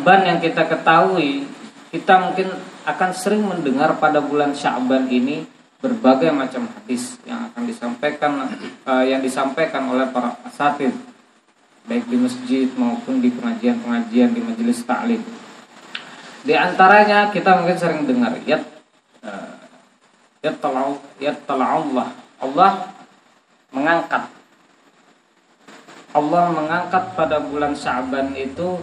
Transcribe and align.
Sya'ban 0.00 0.24
yang 0.24 0.40
kita 0.40 0.64
ketahui, 0.64 1.44
kita 1.92 2.24
mungkin 2.24 2.48
akan 2.88 3.10
sering 3.12 3.44
mendengar 3.44 4.00
pada 4.00 4.16
bulan 4.24 4.56
Sya'ban 4.56 5.12
ini 5.12 5.44
berbagai 5.76 6.32
macam 6.32 6.64
hadis 6.72 7.20
yang 7.28 7.52
akan 7.52 7.68
disampaikan 7.68 8.48
uh, 8.88 9.04
yang 9.04 9.20
disampaikan 9.20 9.92
oleh 9.92 10.08
para 10.08 10.40
asatid 10.48 10.96
baik 11.84 12.08
di 12.08 12.16
masjid 12.16 12.64
maupun 12.80 13.20
di 13.20 13.28
pengajian-pengajian 13.28 14.32
di 14.32 14.40
majelis 14.40 14.80
taklim. 14.88 15.20
Di 16.48 16.56
antaranya 16.56 17.28
kita 17.28 17.60
mungkin 17.60 17.76
sering 17.76 18.08
dengar 18.08 18.40
ya 18.48 18.56
ya 20.40 21.36
Allah 21.60 22.08
Allah 22.40 22.70
mengangkat 23.68 24.24
Allah 26.16 26.44
mengangkat 26.56 27.04
pada 27.12 27.36
bulan 27.44 27.76
Sya'ban 27.76 28.32
itu 28.32 28.80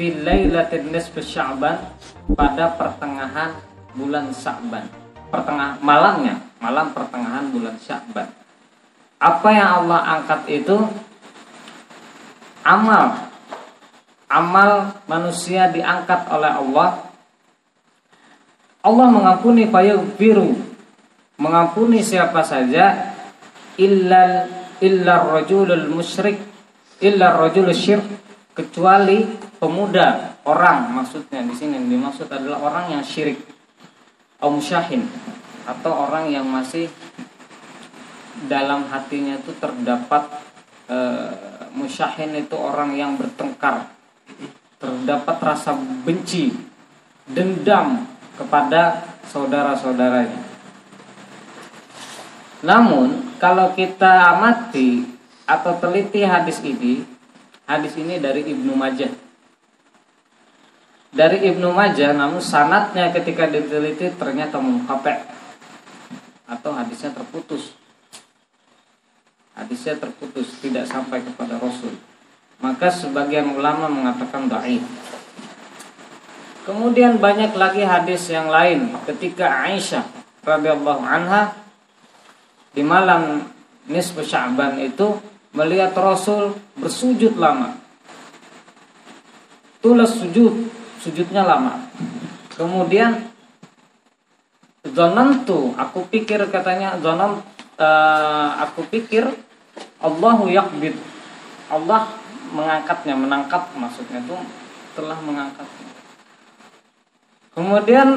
fil 0.00 0.88
nisfi 0.88 1.20
Sya'ban 1.20 1.76
pada 2.32 2.72
pertengahan 2.80 3.52
bulan 3.92 4.32
Sya'ban 4.32 5.00
pertengah 5.30 5.78
malamnya, 5.80 6.42
malam 6.58 6.90
pertengahan 6.90 7.48
bulan 7.54 7.78
Syakban. 7.78 8.28
Apa 9.22 9.48
yang 9.54 9.70
Allah 9.86 10.00
angkat 10.18 10.40
itu 10.50 10.76
amal. 12.66 13.30
Amal 14.30 14.94
manusia 15.06 15.70
diangkat 15.70 16.26
oleh 16.30 16.52
Allah. 16.54 16.90
Allah 18.80 19.06
mengampuni 19.10 19.68
biru 20.16 20.56
mengampuni 21.40 22.04
siapa 22.04 22.44
saja 22.44 23.16
illal 23.80 24.48
illa 24.80 25.14
rajulul 25.24 25.88
musyrik 25.88 26.36
illa 27.00 27.32
rajulul 27.32 27.76
syirk 27.76 28.04
kecuali 28.56 29.24
pemuda 29.60 30.40
orang 30.48 30.90
maksudnya 30.96 31.44
di 31.44 31.52
sini 31.52 31.76
dimaksud 31.84 32.32
adalah 32.32 32.64
orang 32.64 32.96
yang 32.96 33.04
syirik 33.04 33.44
Om 34.40 34.56
Syahin 34.56 35.04
atau 35.68 35.92
orang 36.08 36.32
yang 36.32 36.48
masih 36.48 36.88
dalam 38.48 38.88
hatinya 38.88 39.36
itu 39.36 39.52
terdapat 39.60 40.24
e, 40.88 40.98
musyahin 41.76 42.32
itu 42.40 42.56
orang 42.56 42.96
yang 42.96 43.20
bertengkar 43.20 43.92
terdapat 44.80 45.36
rasa 45.44 45.76
benci 45.76 46.56
dendam 47.28 48.08
kepada 48.40 49.12
saudara-saudaranya. 49.28 50.40
Namun 52.64 53.36
kalau 53.36 53.76
kita 53.76 54.32
amati 54.32 55.04
atau 55.44 55.76
teliti 55.76 56.24
hadis 56.24 56.64
ini 56.64 57.04
hadis 57.68 57.92
ini 58.00 58.16
dari 58.16 58.48
Ibnu 58.48 58.72
Majah 58.72 59.12
dari 61.10 61.42
Ibnu 61.50 61.74
Majah 61.74 62.14
namun 62.14 62.38
sanatnya 62.38 63.10
ketika 63.10 63.50
diteliti 63.50 64.14
ternyata 64.14 64.62
mengkapek 64.62 65.26
atau 66.46 66.70
hadisnya 66.74 67.10
terputus. 67.14 67.74
Hadisnya 69.54 69.98
terputus 69.98 70.56
tidak 70.62 70.88
sampai 70.88 71.20
kepada 71.20 71.60
Rasul. 71.60 71.92
Maka 72.62 72.88
sebagian 72.88 73.52
ulama 73.56 73.90
mengatakan 73.90 74.48
dhaif 74.48 74.84
kemudian 76.70 77.18
banyak 77.18 77.50
lagi 77.58 77.82
hadis 77.82 78.30
yang 78.30 78.46
lain. 78.46 78.94
Ketika 79.02 79.66
Aisyah 79.66 80.06
radhiyallahu 80.46 81.02
anha 81.02 81.56
di 82.70 82.86
malam 82.86 83.50
nisfu 83.90 84.22
Sya'ban 84.22 84.78
itu 84.78 85.18
melihat 85.50 85.90
Rasul 85.98 86.54
bersujud 86.78 87.34
lama. 87.34 87.74
Tulas 89.80 90.14
sujud 90.14 90.68
sujudnya 91.00 91.42
lama. 91.42 91.88
Kemudian 92.54 93.32
zonan 94.84 95.48
tuh, 95.48 95.72
aku 95.80 96.04
pikir 96.12 96.44
katanya 96.52 97.00
zonan 97.00 97.40
uh, 97.80 98.48
aku 98.68 98.84
pikir 98.92 99.24
Allahu 100.04 100.52
yakbid. 100.52 100.96
Allah 101.72 102.12
mengangkatnya, 102.52 103.14
menangkap 103.16 103.72
maksudnya 103.72 104.20
itu 104.20 104.36
telah 104.92 105.16
mengangkatnya. 105.24 105.88
Kemudian 107.56 108.08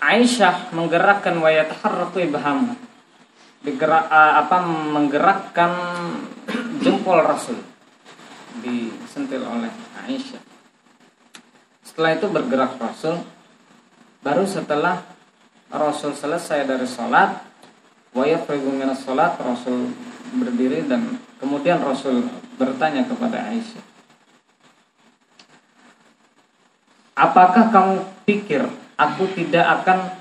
Aisyah 0.00 0.72
menggerakkan 0.72 1.36
wayat 1.44 1.76
harfu 1.84 2.24
ibham. 2.24 2.72
Digerak 3.60 4.08
uh, 4.08 4.40
apa 4.40 4.64
menggerakkan 4.64 5.72
jempol 6.80 7.20
Rasul 7.20 7.60
disentil 8.64 9.44
oleh 9.44 9.68
Aisyah. 10.08 10.49
Setelah 12.00 12.16
itu 12.16 12.32
bergerak 12.32 12.72
Rasul. 12.80 13.20
Baru 14.24 14.48
setelah 14.48 15.04
Rasul 15.68 16.16
selesai 16.16 16.64
dari 16.64 16.88
sholat 16.88 17.44
Wayaf 18.16 18.48
minas 18.56 19.04
sholat 19.04 19.36
Rasul 19.36 19.92
berdiri 20.32 20.88
dan 20.88 21.20
Kemudian 21.36 21.76
Rasul 21.84 22.24
bertanya 22.56 23.04
kepada 23.04 23.52
Aisyah 23.52 23.84
Apakah 27.20 27.68
kamu 27.68 28.00
pikir 28.24 28.64
Aku 28.96 29.28
tidak 29.36 29.84
akan 29.84 30.16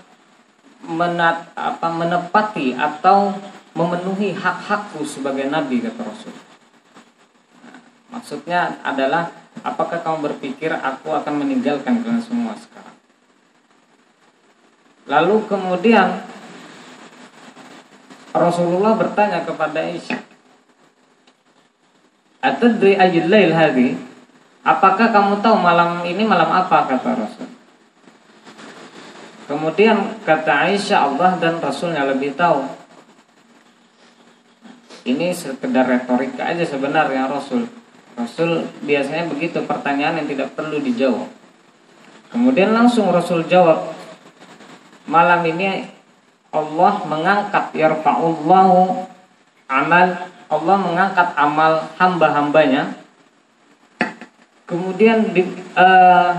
menat, 0.84 1.48
apa, 1.56 1.88
menepati 1.96 2.76
Atau 2.76 3.40
memenuhi 3.72 4.36
hak-hakku 4.36 5.08
sebagai 5.08 5.48
Nabi? 5.48 5.80
kata 5.80 6.04
Rasul. 6.04 6.36
Nah, 7.64 7.80
Maksudnya 8.20 8.84
adalah 8.84 9.32
Apakah 9.62 10.00
kamu 10.00 10.32
berpikir 10.32 10.72
aku 10.72 11.12
akan 11.12 11.34
meninggalkan 11.44 12.00
kalian 12.04 12.24
semua 12.24 12.56
sekarang? 12.56 12.98
Lalu 15.10 15.36
kemudian 15.50 16.22
Rasulullah 18.30 18.94
bertanya 18.94 19.42
kepada 19.42 19.82
Aisyah, 19.82 20.22
"Atadri 22.46 22.94
ayyul 22.94 23.28
lail 23.28 23.52
hadhi?" 23.52 23.90
Apakah 24.60 25.10
kamu 25.10 25.42
tahu 25.42 25.56
malam 25.58 26.04
ini 26.06 26.22
malam 26.28 26.52
apa 26.52 26.86
kata 26.86 27.16
Rasul? 27.16 27.50
Kemudian 29.50 30.22
kata 30.22 30.70
Aisyah 30.70 31.10
Allah 31.10 31.32
dan 31.42 31.58
Rasulnya 31.58 32.06
lebih 32.06 32.38
tahu. 32.38 32.70
Ini 35.10 35.34
sekedar 35.34 35.90
retorika 35.90 36.54
aja 36.54 36.62
sebenarnya 36.70 37.26
Rasul. 37.26 37.79
Rasul 38.20 38.68
biasanya 38.84 39.32
begitu 39.32 39.64
pertanyaan 39.64 40.20
yang 40.20 40.28
tidak 40.28 40.52
perlu 40.52 40.84
dijawab. 40.84 41.32
Kemudian 42.30 42.76
langsung 42.76 43.10
Rasul 43.10 43.48
jawab, 43.48 43.96
malam 45.08 45.42
ini 45.48 45.88
Allah 46.52 46.94
mengangkat 47.08 47.72
yarfa'ullahu 47.74 49.08
amal 49.72 50.08
Allah 50.50 50.78
mengangkat 50.82 51.30
amal 51.38 51.74
hamba-hambanya. 52.02 52.98
Kemudian 54.66 55.34
di, 55.34 55.46
uh, 55.78 56.32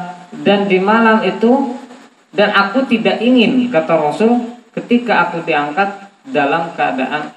dan 0.43 0.67
di 0.67 0.79
malam 0.83 1.23
itu 1.23 1.79
dan 2.31 2.55
aku 2.55 2.87
tidak 2.87 3.19
ingin 3.19 3.71
kata 3.71 3.99
Rasul 3.99 4.55
ketika 4.75 5.31
aku 5.31 5.43
diangkat 5.43 6.11
dalam 6.31 6.71
keadaan 6.79 7.35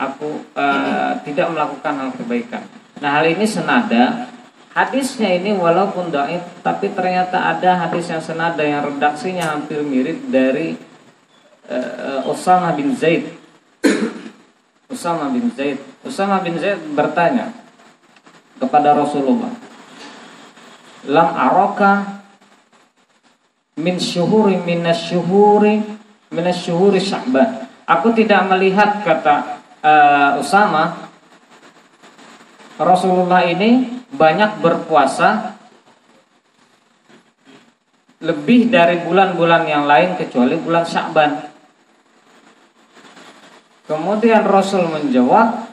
aku 0.00 0.44
uh, 0.56 1.12
tidak 1.24 1.52
melakukan 1.52 1.92
hal 1.92 2.10
kebaikan. 2.16 2.64
Nah 3.00 3.10
hal 3.16 3.32
ini 3.32 3.48
senada. 3.48 4.28
Hadisnya 4.70 5.34
ini 5.34 5.50
walaupun 5.50 6.14
daif 6.14 6.46
Tapi 6.62 6.94
ternyata 6.94 7.42
ada 7.42 7.74
hadis 7.74 8.06
yang 8.06 8.22
senada 8.22 8.62
Yang 8.62 8.94
redaksinya 8.94 9.50
hampir 9.50 9.82
mirip 9.82 10.30
dari 10.30 10.78
uh, 11.66 12.22
Usama 12.30 12.70
bin 12.78 12.94
Zaid. 12.94 13.34
Usama 14.94 15.26
bin 15.34 15.50
Zaid. 15.58 15.82
Usama 16.06 16.38
bin 16.38 16.54
Zaid 16.54 16.78
bertanya 16.94 17.50
Kepada 18.62 18.94
Rasulullah 18.94 19.50
Lam 21.10 21.28
aroka 21.34 22.22
Min 23.74 23.98
syuhuri 23.98 24.54
minas 24.62 25.02
syuhuri 25.02 25.82
Minas 26.30 26.62
syuhuri 26.62 27.02
sya'ban? 27.02 27.66
Aku 27.90 28.14
tidak 28.14 28.46
melihat 28.46 29.02
kata 29.02 29.66
uh, 29.82 30.38
Usama 30.38 31.09
Rasulullah 32.80 33.44
ini 33.44 34.00
banyak 34.08 34.64
berpuasa 34.64 35.60
lebih 38.24 38.72
dari 38.72 39.04
bulan-bulan 39.04 39.68
yang 39.68 39.84
lain 39.84 40.16
kecuali 40.16 40.56
bulan 40.56 40.84
Sya'ban. 40.88 41.44
Kemudian 43.84 44.48
Rasul 44.48 44.88
menjawab 44.88 45.68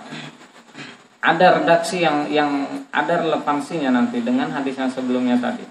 ada 1.24 1.48
redaksi 1.60 2.04
yang 2.04 2.28
yang 2.32 2.84
ada 2.92 3.20
relevansinya 3.24 3.92
nanti 3.92 4.24
dengan 4.24 4.52
hadis 4.52 4.80
yang 4.80 4.92
sebelumnya 4.92 5.40
tadi. 5.40 5.64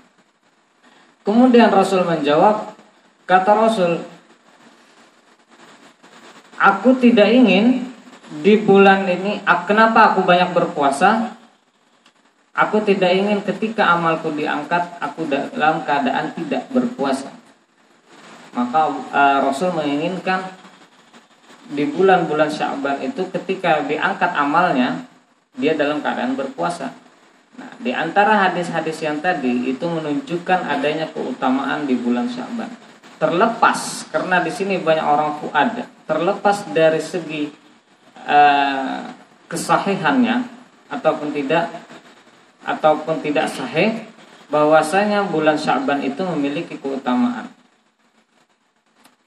Kemudian 1.27 1.75
Rasul 1.75 2.07
menjawab, 2.07 2.77
kata 3.27 3.51
Rasul, 3.51 3.99
aku 6.55 6.95
tidak 7.03 7.27
ingin 7.35 7.96
di 8.31 8.59
bulan 8.59 9.07
ini 9.07 9.43
kenapa 9.67 10.13
aku 10.15 10.27
banyak 10.27 10.51
berpuasa 10.51 11.37
Aku 12.57 12.81
tidak 12.81 13.13
ingin 13.13 13.45
ketika 13.45 13.93
amalku 13.93 14.33
diangkat 14.33 14.97
aku 14.97 15.29
dalam 15.29 15.85
keadaan 15.85 16.33
tidak 16.33 16.65
berpuasa. 16.73 17.29
Maka 18.57 18.89
uh, 19.13 19.39
Rasul 19.45 19.77
menginginkan 19.77 20.41
di 21.69 21.85
bulan-bulan 21.85 22.49
Sya'ban 22.49 23.05
itu 23.05 23.29
ketika 23.29 23.85
diangkat 23.85 24.33
amalnya 24.33 25.05
dia 25.53 25.77
dalam 25.77 26.01
keadaan 26.01 26.33
berpuasa. 26.33 26.97
Nah, 27.61 27.77
di 27.77 27.93
antara 27.93 28.49
hadis-hadis 28.49 29.05
yang 29.05 29.21
tadi 29.21 29.69
itu 29.69 29.85
menunjukkan 29.85 30.65
adanya 30.65 31.13
keutamaan 31.13 31.85
di 31.85 31.93
bulan 31.93 32.25
Sya'ban. 32.33 32.73
Terlepas 33.21 34.09
karena 34.09 34.41
di 34.41 34.49
sini 34.49 34.81
banyak 34.81 35.05
orang 35.05 35.45
fuad, 35.45 35.85
terlepas 36.09 36.65
dari 36.73 37.05
segi 37.05 37.66
uh, 38.27 39.07
kesahihannya 39.47 40.45
ataupun 40.91 41.31
tidak 41.31 41.71
ataupun 42.67 43.23
tidak 43.23 43.47
sahih 43.47 44.05
bahwasanya 44.51 45.27
bulan 45.27 45.59
Sya'ban 45.59 46.03
itu 46.03 46.23
memiliki 46.35 46.79
keutamaan. 46.79 47.51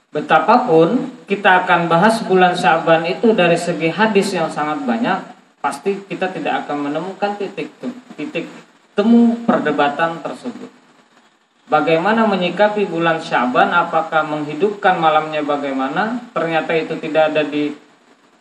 Betapapun 0.09 1.11
kita 1.27 1.63
akan 1.63 1.87
bahas 1.87 2.23
bulan 2.23 2.55
Sya'ban 2.55 3.07
itu 3.07 3.31
dari 3.35 3.55
segi 3.55 3.91
hadis 3.91 4.35
yang 4.35 4.51
sangat 4.51 4.83
banyak, 4.83 5.17
pasti 5.63 6.03
kita 6.07 6.31
tidak 6.31 6.65
akan 6.65 6.89
menemukan 6.89 7.35
titik 7.39 7.71
titik 8.15 8.47
temu 8.95 9.39
perdebatan 9.47 10.19
tersebut. 10.19 10.71
Bagaimana 11.69 12.25
menyikapi 12.25 12.89
bulan 12.89 13.21
Sya'ban? 13.21 13.69
Apakah 13.69 14.25
menghidupkan 14.25 14.97
malamnya 14.97 15.45
bagaimana? 15.45 16.17
Ternyata 16.33 16.73
itu 16.73 16.97
tidak 16.97 17.29
ada 17.29 17.45
di 17.45 17.69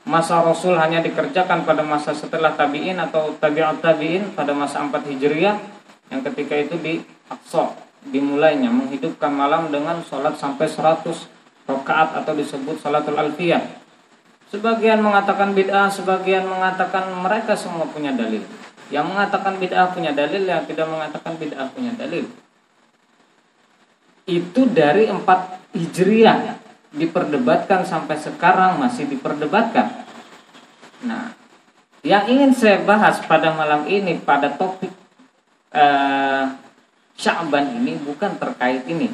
masa 0.09 0.41
Rasul 0.41 0.73
hanya 0.81 1.05
dikerjakan 1.05 1.69
pada 1.69 1.85
masa 1.85 2.17
setelah 2.17 2.57
tabi'in 2.57 2.97
atau 2.97 3.37
tabi'at 3.37 3.85
tabi'in 3.85 4.33
pada 4.33 4.57
masa 4.57 4.81
4 4.81 5.05
Hijriah 5.05 5.61
yang 6.09 6.25
ketika 6.25 6.57
itu 6.57 6.81
di 6.81 7.05
Aqsa 7.29 7.77
dimulainya 8.09 8.73
menghidupkan 8.73 9.29
malam 9.29 9.69
dengan 9.69 10.01
sholat 10.01 10.41
sampai 10.41 10.65
100 10.65 11.05
rakaat 11.69 12.25
atau 12.25 12.33
disebut 12.33 12.81
salatul 12.81 13.21
alfiyah. 13.21 13.61
Sebagian 14.49 15.05
mengatakan 15.05 15.53
bid'ah, 15.53 15.93
sebagian 15.93 16.49
mengatakan 16.49 17.13
mereka 17.13 17.53
semua 17.53 17.85
punya 17.85 18.17
dalil. 18.17 18.41
Yang 18.89 19.07
mengatakan 19.13 19.61
bid'ah 19.61 19.93
punya 19.93 20.17
dalil, 20.17 20.49
yang 20.49 20.65
tidak 20.65 20.89
mengatakan 20.89 21.37
bid'ah 21.37 21.69
punya 21.69 21.93
dalil. 21.93 22.25
Itu 24.25 24.65
dari 24.73 25.13
4 25.13 25.77
Hijriah 25.77 26.68
diperdebatkan 26.93 27.85
sampai 27.85 28.17
sekarang 28.17 28.81
masih 28.81 29.05
diperdebatkan. 29.09 29.93
Nah, 31.05 31.37
yang 32.07 32.25
ingin 32.31 32.55
saya 32.55 32.81
bahas 32.83 33.21
pada 33.27 33.53
malam 33.53 33.85
ini 33.91 34.17
pada 34.23 34.55
topik 34.55 34.91
uh, 35.75 36.49
Sya'ban 37.19 37.75
ini 37.75 37.99
bukan 37.99 38.39
terkait 38.39 38.87
ini. 38.87 39.11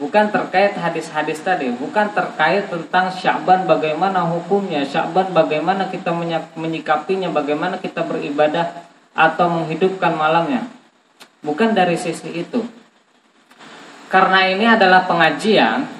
Bukan 0.00 0.32
terkait 0.32 0.72
hadis-hadis 0.80 1.44
tadi, 1.44 1.68
bukan 1.76 2.08
terkait 2.16 2.72
tentang 2.72 3.12
Sya'ban 3.12 3.68
bagaimana 3.68 4.24
hukumnya, 4.24 4.80
Sya'ban 4.80 5.36
bagaimana 5.36 5.92
kita 5.92 6.08
menyikapinya, 6.56 7.28
bagaimana 7.28 7.76
kita 7.76 8.08
beribadah 8.08 8.88
atau 9.12 9.60
menghidupkan 9.60 10.16
malamnya. 10.16 10.64
Bukan 11.44 11.76
dari 11.76 12.00
sisi 12.00 12.32
itu. 12.32 12.64
Karena 14.08 14.48
ini 14.48 14.64
adalah 14.64 15.04
pengajian 15.04 15.99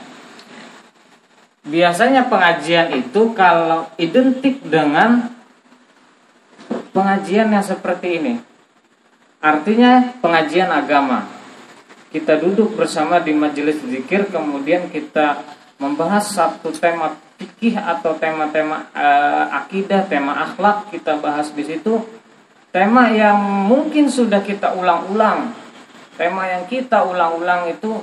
biasanya 1.65 2.29
pengajian 2.29 2.97
itu 2.97 3.37
kalau 3.37 3.89
identik 4.01 4.65
dengan 4.65 5.29
pengajian 6.91 7.53
yang 7.53 7.65
seperti 7.65 8.09
ini. 8.21 8.35
Artinya 9.41 10.21
pengajian 10.21 10.69
agama. 10.69 11.25
Kita 12.11 12.37
duduk 12.37 12.75
bersama 12.75 13.23
di 13.23 13.33
majelis 13.33 13.79
zikir 13.81 14.27
kemudian 14.29 14.91
kita 14.91 15.41
membahas 15.81 16.29
satu 16.29 16.75
tema 16.75 17.17
fikih 17.41 17.79
atau 17.79 18.19
tema-tema 18.21 18.93
e, 18.93 19.07
akidah, 19.65 20.05
tema 20.05 20.45
akhlak 20.45 20.93
kita 20.93 21.17
bahas 21.23 21.49
di 21.55 21.65
situ. 21.65 22.05
Tema 22.71 23.09
yang 23.11 23.41
mungkin 23.67 24.13
sudah 24.13 24.45
kita 24.45 24.77
ulang-ulang. 24.77 25.55
Tema 26.19 26.51
yang 26.51 26.69
kita 26.69 27.01
ulang-ulang 27.07 27.73
itu 27.73 28.03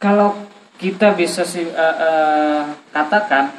kalau 0.00 0.32
kita 0.78 1.12
bisa 1.18 1.42
uh, 1.42 1.66
uh, 1.76 2.62
katakan 2.94 3.50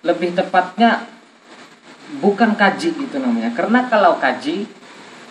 lebih 0.00 0.32
tepatnya 0.32 1.04
bukan 2.24 2.56
kaji 2.56 2.96
itu 2.96 3.16
namanya. 3.20 3.52
Karena 3.52 3.84
kalau 3.86 4.16
kaji, 4.16 4.64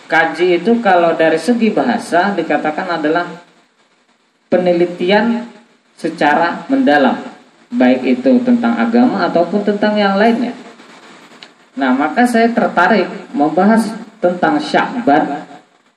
kaji 0.06 0.62
itu 0.62 0.78
kalau 0.78 1.18
dari 1.18 1.36
segi 1.42 1.74
bahasa 1.74 2.30
dikatakan 2.32 3.02
adalah 3.02 3.26
penelitian 4.46 5.50
secara 5.98 6.62
mendalam, 6.70 7.18
baik 7.74 8.06
itu 8.06 8.38
tentang 8.46 8.78
agama 8.78 9.26
ataupun 9.26 9.66
tentang 9.66 9.98
yang 9.98 10.14
lainnya. 10.14 10.54
Nah, 11.76 11.92
maka 11.92 12.24
saya 12.24 12.48
tertarik 12.54 13.10
membahas 13.34 13.90
tentang 14.22 14.56
Syakban 14.62 15.44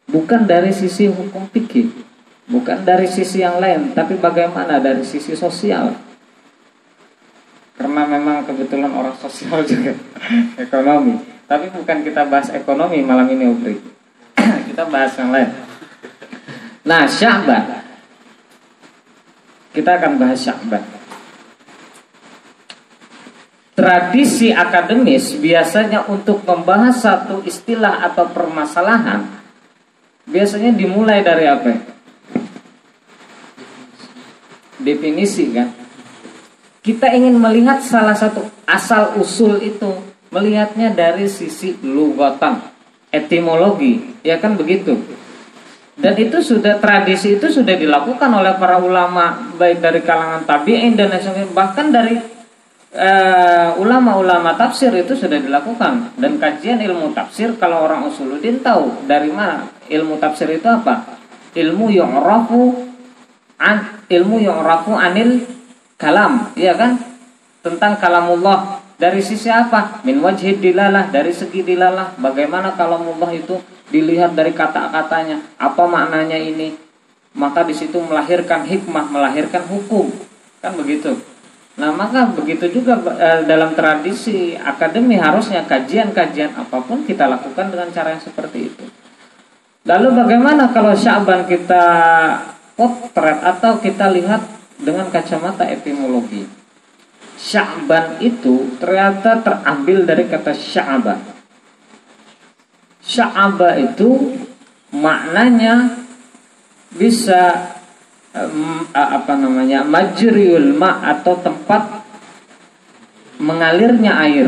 bukan 0.09 0.43
dari 0.43 0.73
sisi 0.75 1.07
hukum 1.07 1.47
fikih, 1.53 1.87
Bukan 2.49 2.81
dari 2.81 3.05
sisi 3.05 3.45
yang 3.45 3.61
lain, 3.61 3.93
tapi 3.93 4.17
bagaimana 4.17 4.81
dari 4.81 5.05
sisi 5.05 5.37
sosial. 5.37 5.93
Karena 7.77 8.03
memang 8.09 8.41
kebetulan 8.43 8.89
orang 8.89 9.13
sosial 9.21 9.61
juga, 9.69 9.93
ekonomi. 10.57 11.21
Tapi 11.45 11.69
bukan 11.69 12.01
kita 12.01 12.25
bahas 12.25 12.49
ekonomi 12.49 13.05
malam 13.05 13.29
ini, 13.29 13.45
Ubri. 13.45 13.77
kita 14.69 14.89
bahas 14.89 15.13
yang 15.21 15.29
lain. 15.29 15.49
Nah, 16.89 17.05
Sya'ban. 17.05 17.85
Kita 19.69 20.01
akan 20.01 20.17
bahas 20.17 20.41
Sya'ban. 20.41 20.83
Tradisi 23.77 24.51
akademis 24.51 25.39
biasanya 25.39 26.03
untuk 26.09 26.43
membahas 26.43 26.99
satu 26.99 27.45
istilah 27.47 28.03
atau 28.11 28.27
permasalahan 28.27 29.23
biasanya 30.27 30.75
dimulai 30.75 31.23
dari 31.23 31.47
apa? 31.47 31.98
Definisi 34.79 35.51
kan. 35.51 35.69
Kita 36.79 37.11
ingin 37.11 37.35
melihat 37.37 37.83
salah 37.83 38.15
satu 38.15 38.47
asal 38.63 39.19
usul 39.19 39.59
itu 39.61 39.91
melihatnya 40.31 40.95
dari 40.95 41.27
sisi 41.27 41.75
lugatan, 41.83 42.63
etimologi, 43.11 44.23
ya 44.23 44.39
kan 44.39 44.55
begitu. 44.55 44.95
Dan 45.99 46.15
itu 46.15 46.39
sudah 46.39 46.79
tradisi 46.79 47.35
itu 47.35 47.51
sudah 47.51 47.75
dilakukan 47.75 48.31
oleh 48.31 48.55
para 48.55 48.79
ulama 48.79 49.51
baik 49.59 49.83
dari 49.83 49.99
kalangan 49.99 50.47
tabi'in 50.47 50.95
dan 50.95 51.11
bahkan 51.51 51.91
dari 51.91 52.15
eh, 52.95 53.69
ulama-ulama 53.75 54.55
tafsir 54.55 54.95
itu 54.95 55.13
sudah 55.19 55.37
dilakukan 55.37 56.15
dan 56.15 56.39
kajian 56.39 56.79
ilmu 56.79 57.11
tafsir 57.11 57.51
kalau 57.59 57.83
orang 57.83 58.07
usuluddin 58.07 58.63
tahu 58.63 59.05
dari 59.11 59.27
mana 59.27 59.67
ilmu 59.91 60.15
tafsir 60.17 60.47
itu 60.55 60.65
apa 60.71 61.19
ilmu 61.51 61.91
yang 61.91 62.15
an 63.59 63.98
ilmu 64.09 64.41
yang 64.41 64.59
rafu 64.65 64.97
anil 64.97 65.45
kalam, 65.95 66.51
ya 66.57 66.73
kan? 66.75 66.97
Tentang 67.61 67.95
kalamullah 68.01 68.81
dari 68.97 69.21
sisi 69.21 69.47
apa? 69.47 70.01
Min 70.03 70.19
wajhid 70.19 70.59
dilalah, 70.59 71.07
dari 71.13 71.31
segi 71.31 71.63
dilalah. 71.63 72.17
Bagaimana 72.19 72.73
kalamullah 72.75 73.29
itu 73.31 73.61
dilihat 73.93 74.33
dari 74.33 74.51
kata-katanya, 74.51 75.39
apa 75.55 75.83
maknanya 75.85 76.35
ini? 76.35 76.75
Maka 77.37 77.63
di 77.63 77.77
situ 77.77 78.01
melahirkan 78.01 78.65
hikmah, 78.65 79.07
melahirkan 79.13 79.63
hukum. 79.69 80.09
Kan 80.59 80.75
begitu. 80.75 81.15
Nah, 81.79 81.95
maka 81.95 82.27
begitu 82.35 82.67
juga 82.67 82.99
e, 82.99 83.47
dalam 83.47 83.71
tradisi 83.71 84.51
akademi 84.59 85.15
harusnya 85.15 85.63
kajian-kajian 85.63 86.51
apa 86.51 86.83
pun 86.83 87.07
kita 87.07 87.23
lakukan 87.23 87.71
dengan 87.71 87.87
cara 87.95 88.11
yang 88.11 88.19
seperti 88.19 88.67
itu. 88.67 88.83
Lalu 89.87 90.11
bagaimana 90.11 90.75
kalau 90.75 90.91
Syaban 90.91 91.47
kita 91.47 91.85
potret 92.79 93.43
atau 93.43 93.75
kita 93.83 94.07
lihat 94.07 94.39
dengan 94.79 95.11
kacamata 95.11 95.67
etimologi. 95.67 96.47
Sya'ban 97.35 98.23
itu 98.23 98.79
ternyata 98.79 99.43
terambil 99.43 100.07
dari 100.07 100.23
kata 100.31 100.55
sya'aba. 100.55 101.19
Sya'aba 103.03 103.75
itu 103.75 104.39
maknanya 104.95 106.07
bisa 106.95 107.75
apa 108.95 109.33
namanya 109.35 109.83
majriul 109.83 110.71
ma 110.77 111.03
atau 111.03 111.35
tempat 111.43 112.07
mengalirnya 113.39 114.15
air. 114.23 114.47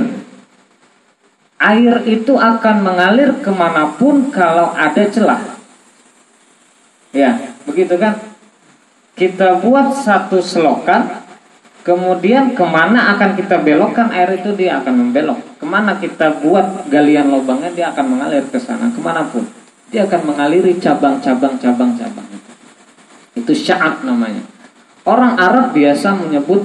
Air 1.61 2.07
itu 2.09 2.39
akan 2.39 2.77
mengalir 2.81 3.37
ke 3.43 3.51
mana 3.51 3.93
pun 3.95 4.31
kalau 4.33 4.73
ada 4.73 5.05
celah. 5.11 5.41
Ya, 7.11 7.50
begitu 7.67 7.95
kan? 7.97 8.17
Kita 9.17 9.59
buat 9.59 9.93
satu 10.01 10.41
selokan 10.41 11.21
Kemudian 11.81 12.53
ke 12.53 12.61
mana 12.61 13.17
akan 13.17 13.33
kita 13.33 13.57
belokkan 13.57 14.13
air 14.13 14.37
itu 14.37 14.53
dia 14.53 14.77
akan 14.77 15.01
membelok. 15.01 15.41
Ke 15.57 15.65
mana 15.65 15.97
kita 15.97 16.37
buat 16.45 16.85
galian 16.93 17.33
lubangnya 17.33 17.73
dia 17.73 17.89
akan 17.89 18.05
mengalir 18.17 18.45
ke 18.45 18.61
sana 18.61 18.93
ke 18.93 19.01
mana 19.01 19.25
pun. 19.25 19.41
Dia 19.89 20.05
akan 20.05 20.29
mengaliri 20.29 20.77
cabang-cabang 20.77 21.57
cabang-cabang 21.57 22.27
itu. 23.33 23.53
Syaat 23.57 24.05
namanya. 24.05 24.45
Orang 25.09 25.41
Arab 25.41 25.73
biasa 25.73 26.13
menyebut 26.21 26.61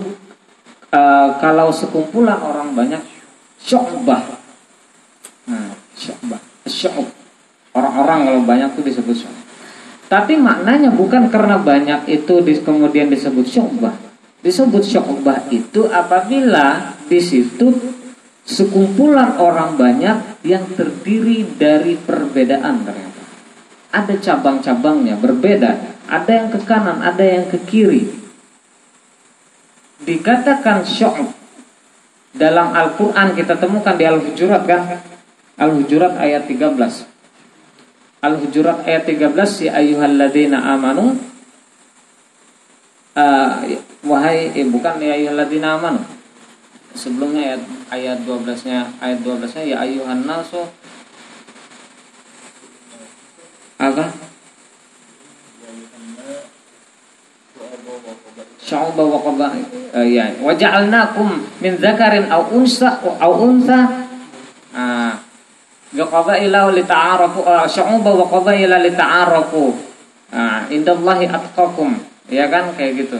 uh, 0.92 1.40
kalau 1.40 1.72
sekumpulan 1.72 2.36
orang 2.36 2.76
banyak 2.76 3.00
syu'bah. 3.56 4.20
Nah, 5.48 5.72
syu'bah, 5.96 6.44
syu'b. 6.68 7.08
Orang-orang 7.72 8.28
kalau 8.28 8.40
banyak 8.44 8.68
itu 8.76 8.92
disebut 8.92 9.16
syu'bah. 9.24 9.45
Tapi 10.06 10.38
maknanya 10.38 10.94
bukan 10.94 11.26
karena 11.26 11.58
banyak 11.58 12.06
itu 12.06 12.38
kemudian 12.62 13.10
disebut 13.10 13.46
syu'bah 13.46 14.06
Disebut 14.46 14.86
syu'bah 14.86 15.50
itu 15.50 15.90
apabila 15.90 16.94
di 17.10 17.18
situ 17.18 17.74
sekumpulan 18.46 19.34
orang 19.42 19.74
banyak 19.74 20.46
yang 20.46 20.62
terdiri 20.78 21.42
dari 21.58 21.98
perbedaan 21.98 22.86
ternyata. 22.86 23.22
Ada 23.90 24.14
cabang-cabangnya 24.22 25.18
berbeda, 25.18 25.98
ada 26.06 26.30
yang 26.30 26.48
ke 26.54 26.62
kanan, 26.62 27.02
ada 27.02 27.24
yang 27.26 27.50
ke 27.50 27.58
kiri. 27.66 28.06
Dikatakan 30.06 30.86
syu'b 30.86 31.26
dalam 32.36 32.70
Al-Qur'an 32.70 33.34
kita 33.34 33.58
temukan 33.58 33.98
di 33.98 34.06
Al-Hujurat 34.06 34.62
kan? 34.62 35.02
Al-Hujurat 35.58 36.14
ayat 36.22 36.46
13. 36.46 37.15
Al-Hujurat 38.26 38.82
ayat 38.82 39.06
13 39.06 39.70
ya 39.70 39.72
ayyuhalladzina 39.78 40.58
amanu. 40.58 41.14
Uh, 43.16 43.80
wahai 44.04 44.52
eh, 44.52 44.66
bukan 44.66 44.98
ya 44.98 45.14
ayyuhalladzina 45.14 45.78
amanu. 45.78 46.02
Sebelumnya 46.98 47.54
ayat 47.54 47.62
ayat 47.92 48.18
12-nya 48.26 48.78
ayat 48.98 49.18
12-nya 49.22 49.62
ya 49.62 49.76
ayuhan 49.86 50.26
nasu. 50.26 50.66
Apa? 53.78 54.10
Syu'ba 58.66 59.02
wa 59.06 59.18
qaba 59.22 59.46
uh, 59.94 60.02
ya. 60.02 60.34
Waja'alnakum 60.42 61.46
min 61.62 61.78
dzakarin 61.78 62.26
aw 62.26 62.50
unsa 62.50 62.98
aw 62.98 63.32
unsa 63.38 64.06
ah 66.04 66.08
qabaila 66.12 66.68
li 66.74 66.84
ta'arafu 66.84 67.40
syu'ba 67.72 68.10
wa 68.12 68.26
qabaila 68.28 68.76
li 68.82 68.92
ta'arafu 68.92 69.64
ah 70.34 70.68
indallahi 70.68 71.30
atqakum. 71.30 71.96
Ya 72.26 72.50
kan? 72.50 72.74
Kayak 72.74 73.06
gitu. 73.06 73.18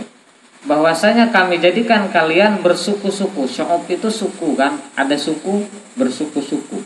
Bahwasanya 0.66 1.30
kami 1.30 1.62
jadikan 1.62 2.10
kalian 2.10 2.58
bersuku-suku. 2.58 3.46
Syu'ub 3.46 3.86
itu 3.86 4.10
suku 4.10 4.58
kan? 4.58 4.82
Ada 4.98 5.14
suku 5.14 5.62
bersuku-suku. 5.94 6.82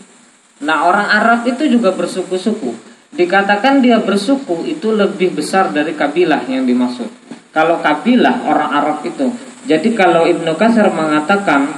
Nah 0.60 0.84
orang 0.84 1.08
Arab 1.08 1.48
itu 1.48 1.64
juga 1.64 1.96
bersuku-suku. 1.96 2.76
Dikatakan 3.16 3.80
dia 3.80 3.98
bersuku 3.98 4.68
itu 4.68 4.92
lebih 4.92 5.32
besar 5.32 5.72
dari 5.72 5.96
kabilah 5.96 6.44
yang 6.46 6.68
dimaksud. 6.68 7.08
Kalau 7.50 7.80
kabilah 7.80 8.44
orang 8.46 8.70
Arab 8.70 8.98
itu. 9.02 9.32
Jadi 9.64 9.96
kalau 9.96 10.28
Ibnu 10.28 10.54
Katsir 10.60 10.92
mengatakan 10.92 11.72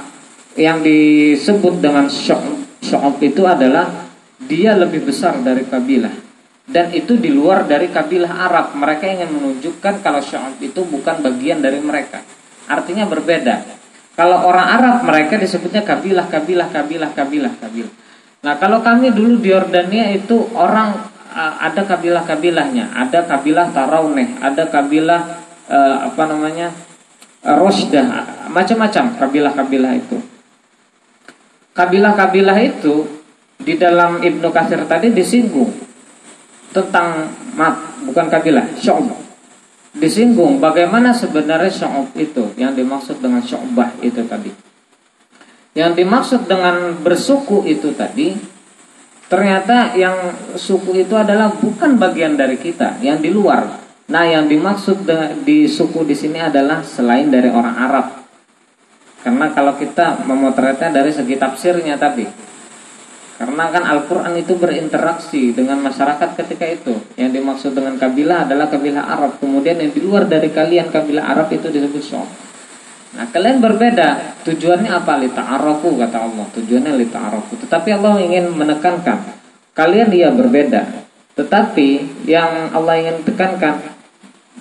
yang 0.59 0.83
disebut 0.83 1.79
dengan 1.79 2.11
syu'ub 2.11 3.17
itu 3.23 3.47
adalah 3.47 4.02
dia 4.45 4.75
lebih 4.77 5.07
besar 5.07 5.39
dari 5.41 5.63
kabilah 5.67 6.23
dan 6.63 6.95
itu 6.95 7.19
di 7.19 7.27
luar 7.27 7.67
dari 7.67 7.91
kabilah 7.91 8.47
Arab. 8.47 8.71
Mereka 8.79 9.03
ingin 9.03 9.29
menunjukkan 9.35 9.99
kalau 9.99 10.23
Syu'ab 10.23 10.55
itu 10.63 10.79
bukan 10.87 11.19
bagian 11.19 11.59
dari 11.59 11.83
mereka. 11.83 12.23
Artinya 12.71 13.03
berbeda. 13.03 13.83
Kalau 14.15 14.47
orang 14.47 14.67
Arab 14.79 14.95
mereka 15.03 15.35
disebutnya 15.35 15.83
kabilah, 15.83 16.31
kabilah, 16.31 16.71
kabilah, 16.71 17.11
kabilah, 17.11 17.53
kabilah. 17.59 17.93
Nah 18.47 18.55
kalau 18.55 18.79
kami 18.79 19.11
dulu 19.11 19.43
di 19.43 19.51
Yordania 19.51 20.07
itu 20.15 20.39
orang 20.55 21.11
ada 21.33 21.81
kabilah-kabilahnya, 21.83 22.93
ada 22.93 23.25
kabilah 23.25 23.73
Tarauneh, 23.73 24.37
ada 24.37 24.69
kabilah 24.69 25.21
eh, 25.67 25.97
apa 26.07 26.23
namanya 26.29 26.69
Rosdah, 27.43 28.07
macam-macam 28.53 29.19
kabilah-kabilah 29.19 29.93
itu. 29.99 30.15
Kabilah-kabilah 31.73 32.57
itu 32.63 33.22
di 33.63 33.79
dalam 33.79 34.19
Ibnu 34.19 34.47
Katsir 34.51 34.83
tadi 34.85 35.09
disinggung 35.09 35.71
tentang 36.75 37.31
mat 37.55 38.03
bukan 38.05 38.27
kabilah 38.27 38.75
syu'bah 38.77 39.23
disinggung 39.93 40.57
bagaimana 40.57 41.13
sebenarnya 41.13 41.69
syu'ub 41.69 42.09
itu 42.17 42.49
yang 42.57 42.73
dimaksud 42.73 43.21
dengan 43.21 43.45
syu'bah 43.45 43.93
itu 44.01 44.25
tadi. 44.25 44.49
Yang 45.73 46.05
dimaksud 46.05 46.41
dengan 46.45 46.97
bersuku 47.01 47.65
itu 47.65 47.93
tadi 47.97 48.33
ternyata 49.25 49.97
yang 49.97 50.13
suku 50.53 51.01
itu 51.01 51.17
adalah 51.17 51.49
bukan 51.49 51.97
bagian 51.97 52.37
dari 52.37 52.57
kita 52.57 53.01
yang 53.01 53.21
di 53.21 53.33
luar. 53.33 53.81
Nah 54.09 54.25
yang 54.27 54.45
dimaksud 54.45 55.05
di 55.41 55.65
suku 55.65 56.05
di 56.05 56.13
sini 56.13 56.41
adalah 56.41 56.85
selain 56.85 57.29
dari 57.33 57.49
orang 57.49 57.77
Arab. 57.77 58.05
Karena 59.23 59.49
kalau 59.55 59.79
kita 59.79 60.27
memotretnya 60.27 60.91
dari 60.91 61.09
segi 61.09 61.39
tafsirnya 61.39 61.95
tadi 61.95 62.27
karena 63.43 63.75
kan 63.75 63.83
Al-Quran 63.83 64.39
itu 64.39 64.55
berinteraksi 64.55 65.51
dengan 65.51 65.75
masyarakat 65.83 66.39
ketika 66.39 66.63
itu. 66.63 66.95
Yang 67.19 67.43
dimaksud 67.43 67.75
dengan 67.75 67.99
kabilah 67.99 68.47
adalah 68.47 68.71
kabilah 68.71 69.03
Arab. 69.03 69.35
Kemudian 69.43 69.83
yang 69.83 69.91
di 69.91 69.99
luar 69.99 70.31
dari 70.31 70.47
kalian 70.47 70.87
kabilah 70.87 71.27
Arab 71.27 71.51
itu 71.51 71.67
disebut 71.67 71.99
Syom 71.99 72.23
Nah 73.19 73.27
kalian 73.35 73.59
berbeda. 73.59 74.39
Tujuannya 74.47 74.95
apa? 74.95 75.19
Lita'arafu 75.19 75.91
kata 75.91 76.23
Allah. 76.23 76.47
Tujuannya 76.55 76.95
lita'arafu. 77.03 77.59
Tetapi 77.67 77.89
Allah 77.91 78.23
ingin 78.23 78.47
menekankan 78.55 79.19
Kalian 79.75 80.07
dia 80.07 80.31
berbeda. 80.31 81.03
Tetapi 81.35 81.87
yang 82.23 82.71
Allah 82.71 82.95
ingin 82.95 83.27
tekankan 83.27 83.91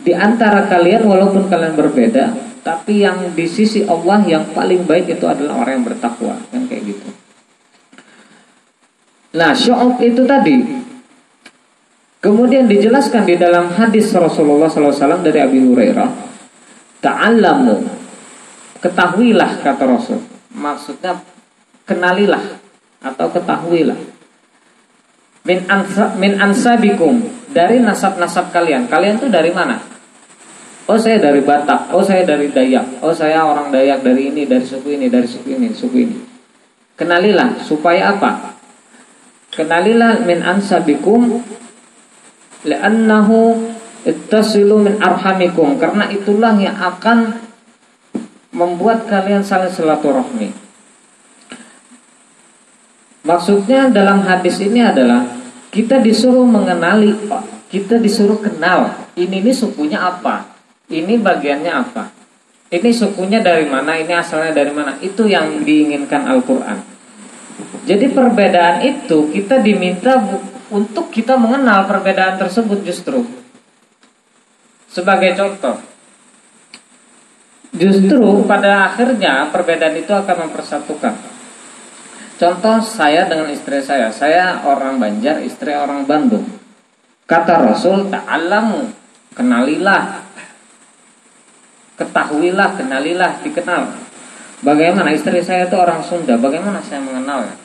Di 0.03 0.11
antara 0.11 0.67
kalian 0.67 1.07
walaupun 1.07 1.47
kalian 1.47 1.79
berbeda 1.79 2.35
Tapi 2.67 3.07
yang 3.07 3.31
di 3.31 3.47
sisi 3.47 3.87
Allah 3.87 4.27
yang 4.27 4.51
paling 4.51 4.91
baik 4.91 5.07
itu 5.07 5.23
adalah 5.31 5.63
orang 5.63 5.79
yang 5.79 5.87
bertakwa. 5.87 6.35
Kan 6.51 6.67
kayak 6.67 6.91
gitu 6.99 7.22
Nah, 9.33 9.57
syu'ub 9.57 9.97
itu 10.05 10.29
tadi 10.29 10.61
kemudian 12.23 12.69
dijelaskan 12.69 13.25
di 13.25 13.35
dalam 13.41 13.73
hadis 13.73 14.13
Rasulullah 14.13 14.69
SAW 14.69 15.25
dari 15.25 15.41
Abi 15.41 15.59
Hurairah, 15.59 16.09
ta'allamu, 17.01 17.77
ketahuilah 18.79 19.65
kata 19.65 19.85
Rasul. 19.89 20.21
Maksudnya 20.53 21.17
kenalilah 21.89 22.61
atau 23.01 23.27
ketahuilah. 23.33 23.99
Min 25.43 25.59
ansa, 25.67 26.15
min 26.21 26.39
ansabikum 26.39 27.27
dari 27.51 27.83
nasab-nasab 27.83 28.55
kalian. 28.55 28.87
Kalian 28.87 29.19
tuh 29.19 29.27
dari 29.33 29.51
mana? 29.51 29.81
Oh 30.87 30.99
saya 30.99 31.19
dari 31.19 31.43
Batak, 31.43 31.95
oh 31.95 32.03
saya 32.03 32.27
dari 32.27 32.51
Dayak, 32.51 33.03
oh 33.07 33.15
saya 33.15 33.47
orang 33.47 33.71
Dayak 33.71 34.03
dari 34.03 34.35
ini, 34.35 34.47
dari 34.47 34.67
suku 34.67 34.99
ini, 34.99 35.07
dari 35.07 35.27
suku 35.27 35.49
ini, 35.55 35.71
suku 35.71 35.97
ini. 35.99 36.17
Kenalilah 36.99 37.59
supaya 37.63 38.15
apa? 38.15 38.62
Kenalilah 39.53 40.25
min 40.25 40.41
ansabikum 40.41 41.45
li'annahu 42.65 43.61
ittasilu 44.09 44.81
min 44.81 44.97
arhamikum 44.97 45.77
karena 45.77 46.09
itulah 46.09 46.57
yang 46.57 46.73
akan 46.81 47.37
membuat 48.53 49.05
kalian 49.09 49.45
saling 49.45 49.69
silaturahmi. 49.69 50.53
Maksudnya 53.23 53.93
dalam 53.93 54.25
hadis 54.25 54.59
ini 54.59 54.83
adalah 54.83 55.25
kita 55.73 56.03
disuruh 56.03 56.45
mengenali, 56.45 57.13
kita 57.73 57.97
disuruh 57.97 58.41
kenal. 58.41 58.93
Ini 59.17 59.41
ini 59.41 59.53
sukunya 59.53 60.01
apa? 60.01 60.49
Ini 60.89 61.21
bagiannya 61.21 61.73
apa? 61.73 62.13
Ini 62.73 62.89
sukunya 62.93 63.45
dari 63.45 63.69
mana? 63.69 64.01
Ini 64.01 64.13
asalnya 64.17 64.53
dari 64.53 64.73
mana? 64.73 64.97
Itu 65.01 65.29
yang 65.29 65.61
diinginkan 65.65 66.25
Al-Qur'an. 66.25 66.92
Jadi 67.83 68.15
perbedaan 68.15 68.79
itu 68.87 69.31
kita 69.35 69.59
diminta 69.59 70.17
untuk 70.71 71.11
kita 71.11 71.35
mengenal 71.35 71.85
perbedaan 71.91 72.39
tersebut 72.39 72.87
justru. 72.87 73.27
Sebagai 74.93 75.33
contoh, 75.35 75.81
justru 77.73 78.45
pada 78.45 78.93
akhirnya 78.93 79.49
perbedaan 79.49 79.97
itu 79.97 80.13
akan 80.13 80.49
mempersatukan. 80.49 81.15
Contoh 82.37 82.77
saya 82.83 83.25
dengan 83.31 83.49
istri 83.55 83.79
saya, 83.81 84.11
saya 84.11 84.67
orang 84.67 84.99
Banjar, 84.99 85.41
istri 85.41 85.73
orang 85.73 86.05
Bandung. 86.05 86.45
Kata 87.25 87.71
Rasul, 87.71 88.11
ta'alamu, 88.11 88.91
kenalilah, 89.33 90.27
ketahuilah, 91.97 92.77
kenalilah, 92.77 93.39
dikenal. 93.41 94.02
Bagaimana 94.63 95.11
istri 95.11 95.43
saya 95.43 95.67
itu 95.67 95.75
orang 95.75 96.07
Sunda, 96.07 96.39
bagaimana 96.39 96.79
saya 96.79 97.03
mengenalnya? 97.03 97.59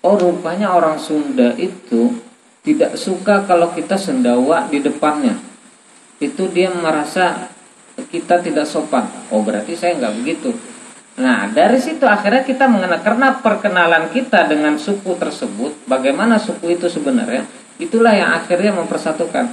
Oh 0.00 0.16
rupanya 0.16 0.72
orang 0.72 0.96
Sunda 0.96 1.52
itu 1.60 2.16
tidak 2.64 2.96
suka 2.96 3.44
kalau 3.44 3.68
kita 3.76 4.00
sendawa 4.00 4.64
di 4.72 4.80
depannya. 4.80 5.36
Itu 6.16 6.48
dia 6.48 6.72
merasa 6.72 7.52
kita 8.08 8.40
tidak 8.40 8.64
sopan. 8.64 9.12
Oh 9.28 9.44
berarti 9.44 9.76
saya 9.76 10.00
nggak 10.00 10.14
begitu. 10.24 10.56
Nah 11.20 11.52
dari 11.52 11.76
situ 11.76 12.08
akhirnya 12.08 12.48
kita 12.48 12.64
mengenal 12.64 13.04
karena 13.04 13.36
perkenalan 13.36 14.08
kita 14.08 14.48
dengan 14.48 14.80
suku 14.80 15.20
tersebut, 15.20 15.84
bagaimana 15.84 16.40
suku 16.40 16.80
itu 16.80 16.88
sebenarnya, 16.88 17.44
itulah 17.76 18.16
yang 18.16 18.40
akhirnya 18.40 18.72
mempersatukan. 18.72 19.52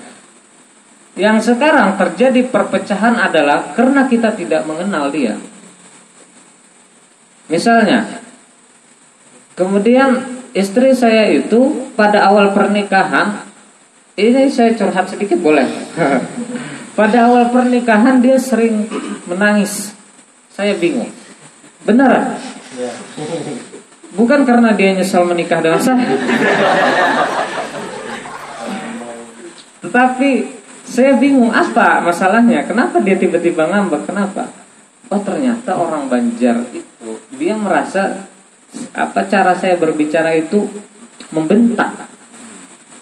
Yang 1.20 1.52
sekarang 1.52 2.00
terjadi 2.00 2.48
perpecahan 2.48 3.20
adalah 3.20 3.76
karena 3.76 4.08
kita 4.08 4.32
tidak 4.32 4.64
mengenal 4.64 5.12
dia. 5.12 5.36
Misalnya, 7.48 8.20
kemudian 9.56 10.44
istri 10.52 10.92
saya 10.92 11.32
itu 11.32 11.92
pada 11.96 12.28
awal 12.28 12.52
pernikahan, 12.52 13.48
ini 14.20 14.52
saya 14.52 14.76
curhat 14.76 15.08
sedikit 15.08 15.40
boleh. 15.40 15.68
Pada 16.98 17.30
awal 17.30 17.54
pernikahan 17.54 18.18
dia 18.26 18.42
sering 18.42 18.90
menangis. 19.30 19.94
Saya 20.50 20.74
bingung. 20.74 21.14
Benar? 21.86 22.42
Bukan 24.18 24.42
karena 24.50 24.74
dia 24.74 24.98
nyesal 24.98 25.30
menikah 25.30 25.62
dengan 25.62 25.78
saya. 25.78 26.10
Tetapi 29.86 30.32
saya 30.90 31.22
bingung 31.22 31.54
apa 31.54 32.02
masalahnya? 32.02 32.66
Kenapa 32.66 32.98
dia 32.98 33.14
tiba-tiba 33.14 33.70
ngambek? 33.70 34.10
Kenapa? 34.10 34.50
Oh 35.08 35.22
ternyata 35.24 35.76
orang 35.80 36.12
Banjar 36.12 36.68
itu 36.76 37.20
dia 37.40 37.56
merasa 37.56 38.28
apa 38.92 39.24
cara 39.28 39.56
saya 39.56 39.80
berbicara 39.80 40.36
itu 40.36 40.68
membentak. 41.32 42.12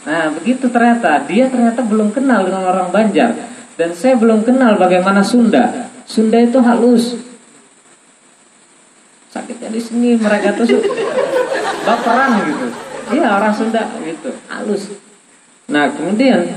Nah 0.05 0.29
begitu 0.38 0.69
ternyata 0.69 1.17
dia 1.25 1.50
ternyata 1.50 1.81
belum 1.81 2.13
kenal 2.13 2.45
dengan 2.45 2.63
orang 2.69 2.89
Banjar. 2.93 3.33
Dan 3.75 3.91
saya 3.91 4.15
belum 4.15 4.45
kenal 4.47 4.79
bagaimana 4.79 5.19
Sunda. 5.25 5.91
Sunda 6.07 6.39
itu 6.39 6.62
halus. 6.63 7.17
Sakitnya 9.33 9.67
di 9.67 9.81
sini 9.83 10.15
mereka 10.15 10.55
tuh 10.55 10.63
baperan 11.83 12.39
gitu. 12.45 12.65
Iya 13.19 13.35
orang 13.35 13.51
Sunda 13.51 13.83
gitu, 14.00 14.31
halus. 14.47 14.95
Nah 15.67 15.91
kemudian 15.91 16.55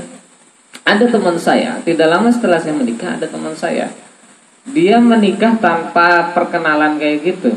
ada 0.85 1.05
teman 1.05 1.35
saya, 1.37 1.77
tidak 1.83 2.07
lama 2.07 2.31
setelah 2.31 2.57
saya 2.57 2.73
menikah 2.73 3.19
ada 3.19 3.27
teman 3.27 3.53
saya. 3.53 3.91
Dia 4.69 5.01
menikah 5.01 5.57
tanpa 5.57 6.29
perkenalan 6.33 7.01
kayak 7.01 7.17
gitu. 7.25 7.49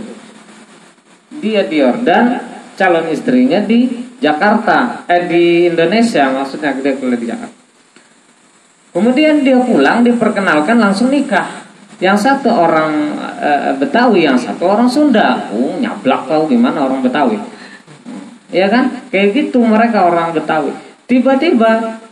Dia 1.42 1.66
di 1.68 1.80
Yordan, 1.80 2.40
calon 2.76 3.08
istrinya 3.12 3.60
di 3.60 3.88
Jakarta, 4.22 5.02
eh 5.10 5.26
di 5.26 5.66
Indonesia 5.66 6.30
maksudnya 6.30 6.72
dia 6.78 6.94
kuliah 6.94 7.18
di 7.18 7.26
Jakarta. 7.26 7.58
Kemudian 8.92 9.40
dia 9.40 9.56
pulang 9.56 10.04
diperkenalkan 10.04 10.76
langsung 10.76 11.08
nikah. 11.08 11.64
Yang 11.96 12.28
satu 12.28 12.52
orang 12.52 13.16
e, 13.40 13.50
Betawi, 13.80 14.28
yang 14.28 14.36
satu 14.36 14.68
orang 14.68 14.90
Sunda. 14.90 15.48
Oh, 15.54 15.80
nyablak 15.80 16.28
kau 16.28 16.44
gimana 16.44 16.84
orang 16.84 17.00
Betawi? 17.00 17.40
Ya 18.52 18.68
kan? 18.68 19.08
Kayak 19.08 19.32
gitu 19.32 19.64
mereka 19.64 20.04
orang 20.04 20.36
Betawi. 20.36 20.76
Tiba-tiba 21.08 22.02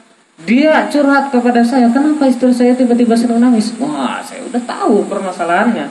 dia 0.49 0.89
curhat 0.89 1.29
kepada 1.33 1.61
saya, 1.65 1.91
kenapa 1.93 2.29
istri 2.29 2.53
saya 2.55 2.73
tiba-tiba 2.73 3.17
senang 3.17 3.41
nangis? 3.41 3.73
Wah, 3.77 4.21
saya 4.25 4.45
udah 4.47 4.63
tahu 4.65 5.05
permasalahannya. 5.09 5.87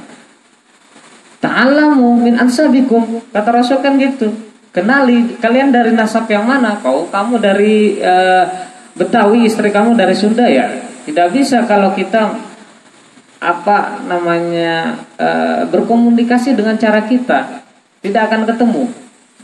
Ta'alamu 1.40 2.20
min 2.20 2.36
ansabikum. 2.36 3.24
Kata 3.32 3.50
Rasul 3.54 3.80
kan 3.80 3.96
gitu. 3.96 4.32
Kenali 4.70 5.40
kalian 5.40 5.74
dari 5.74 5.96
nasab 5.96 6.30
yang 6.30 6.46
mana? 6.46 6.78
Kau 6.84 7.08
kamu 7.10 7.42
dari 7.42 7.98
uh, 8.02 8.46
Betawi 9.00 9.48
istri 9.48 9.72
kamu 9.72 9.96
dari 9.96 10.12
Sunda 10.12 10.44
ya 10.44 10.68
tidak 11.08 11.32
bisa 11.32 11.64
kalau 11.64 11.96
kita 11.96 12.36
apa 13.40 14.04
namanya 14.04 15.00
e, 15.16 15.30
berkomunikasi 15.72 16.52
dengan 16.60 16.76
cara 16.76 17.08
kita 17.08 17.64
tidak 18.04 18.22
akan 18.28 18.44
ketemu 18.44 18.84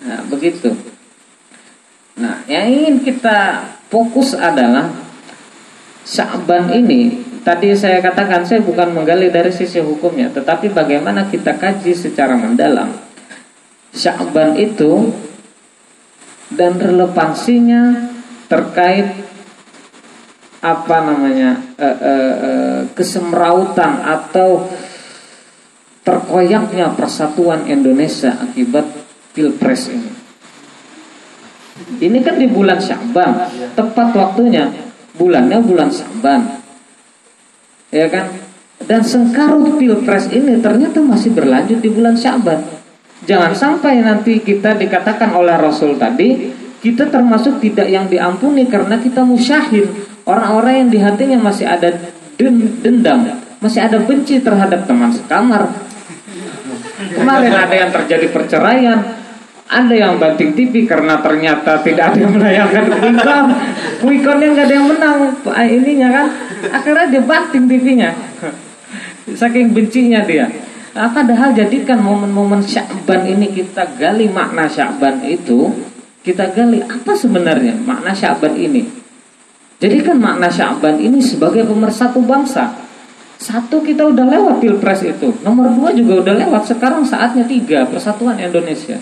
nah, 0.03 0.21
begitu 0.27 0.75
nah 2.15 2.43
yang 2.47 2.71
ingin 2.71 2.95
kita 3.03 3.63
fokus 3.91 4.35
adalah 4.35 4.91
Syaban 6.05 6.69
ini 6.69 7.25
tadi 7.41 7.73
saya 7.73 7.97
katakan 7.97 8.45
saya 8.45 8.61
bukan 8.61 8.93
menggali 8.93 9.33
dari 9.33 9.49
sisi 9.49 9.81
hukumnya 9.81 10.29
tetapi 10.29 10.69
bagaimana 10.69 11.27
kita 11.27 11.57
kaji 11.57 11.97
secara 11.97 12.37
mendalam 12.37 12.93
Syaban 13.89 14.53
itu 14.59 15.09
dan 16.53 16.77
relevansinya 16.77 18.13
terkait 18.45 19.25
apa 20.65 20.97
namanya 21.05 21.61
e, 21.77 21.89
e, 21.89 22.13
e, 22.17 22.51
kesemrautan 22.97 24.01
atau 24.01 24.65
terkoyaknya 26.01 26.93
persatuan 26.97 27.69
Indonesia 27.69 28.33
akibat 28.37 28.85
pilpres 29.33 29.89
ini. 29.93 30.14
Ini 31.75 32.23
kan 32.23 32.39
di 32.39 32.47
bulan 32.47 32.79
Syaban, 32.79 33.51
tepat 33.75 34.15
waktunya. 34.15 34.71
Bulannya 35.15 35.59
bulan 35.63 35.91
Syaban. 35.91 36.63
Ya 37.91 38.07
kan? 38.07 38.31
Dan 38.85 39.01
sengkarut 39.03 39.79
pilpres 39.79 40.31
ini 40.31 40.59
ternyata 40.59 40.99
masih 40.99 41.31
berlanjut 41.35 41.79
di 41.79 41.89
bulan 41.91 42.15
Syaban. 42.15 42.63
Jangan 43.25 43.51
sampai 43.55 44.03
nanti 44.03 44.43
kita 44.43 44.75
dikatakan 44.75 45.33
oleh 45.35 45.55
Rasul 45.55 45.97
tadi, 45.97 46.51
kita 46.79 47.09
termasuk 47.09 47.57
tidak 47.63 47.87
yang 47.89 48.05
diampuni 48.05 48.67
karena 48.69 48.99
kita 49.01 49.25
musyahid 49.25 49.87
Orang-orang 50.25 50.73
yang 50.81 50.89
di 50.89 50.99
hatinya 51.05 51.37
masih 51.37 51.69
ada 51.69 51.93
dendam, 52.81 53.29
masih 53.61 53.85
ada 53.85 54.01
benci 54.01 54.41
terhadap 54.41 54.89
teman 54.89 55.13
sekamar. 55.13 55.69
Kemarin 57.13 57.53
ada 57.53 57.75
yang 57.77 57.93
terjadi 57.93 58.33
perceraian, 58.33 59.05
ada 59.65 59.95
yang 59.97 60.21
banting 60.21 60.53
TV 60.53 60.85
karena 60.85 61.17
ternyata 61.25 61.81
tidak 61.81 62.13
ada 62.13 62.19
yang 62.21 62.33
menayangkan 62.37 62.85
quickcon. 63.01 63.45
Quickconnya 63.97 64.47
nggak 64.53 64.65
ada 64.69 64.75
yang 64.77 64.87
menang, 64.87 65.17
ininya 65.65 66.09
kan. 66.13 66.27
Akhirnya 66.69 67.05
dia 67.09 67.23
banting 67.25 67.65
TV-nya. 67.65 68.09
Saking 69.25 69.73
bencinya 69.73 70.21
dia. 70.21 70.45
Nah, 70.93 71.11
padahal 71.11 71.51
jadikan 71.51 71.99
momen-momen 71.99 72.61
Syakban 72.63 73.25
ini 73.25 73.51
kita 73.51 73.97
gali 73.97 74.29
makna 74.29 74.69
Syakban 74.69 75.19
itu, 75.25 75.73
kita 76.21 76.53
gali 76.53 76.79
apa 76.85 77.11
sebenarnya 77.17 77.73
makna 77.83 78.13
Syakban 78.15 78.53
ini. 78.55 78.85
Jadi 79.81 79.97
kan 80.05 80.15
makna 80.15 80.47
Syaban 80.47 81.01
ini 81.01 81.19
sebagai 81.19 81.67
pemersatu 81.67 82.23
bangsa. 82.23 82.71
Satu 83.35 83.83
kita 83.83 84.07
udah 84.07 84.23
lewat 84.23 84.63
pilpres 84.63 85.03
itu. 85.03 85.35
Nomor 85.43 85.67
dua 85.75 85.91
juga 85.91 86.23
udah 86.23 86.35
lewat. 86.47 86.71
Sekarang 86.71 87.03
saatnya 87.03 87.43
tiga 87.43 87.83
persatuan 87.83 88.39
Indonesia. 88.39 88.95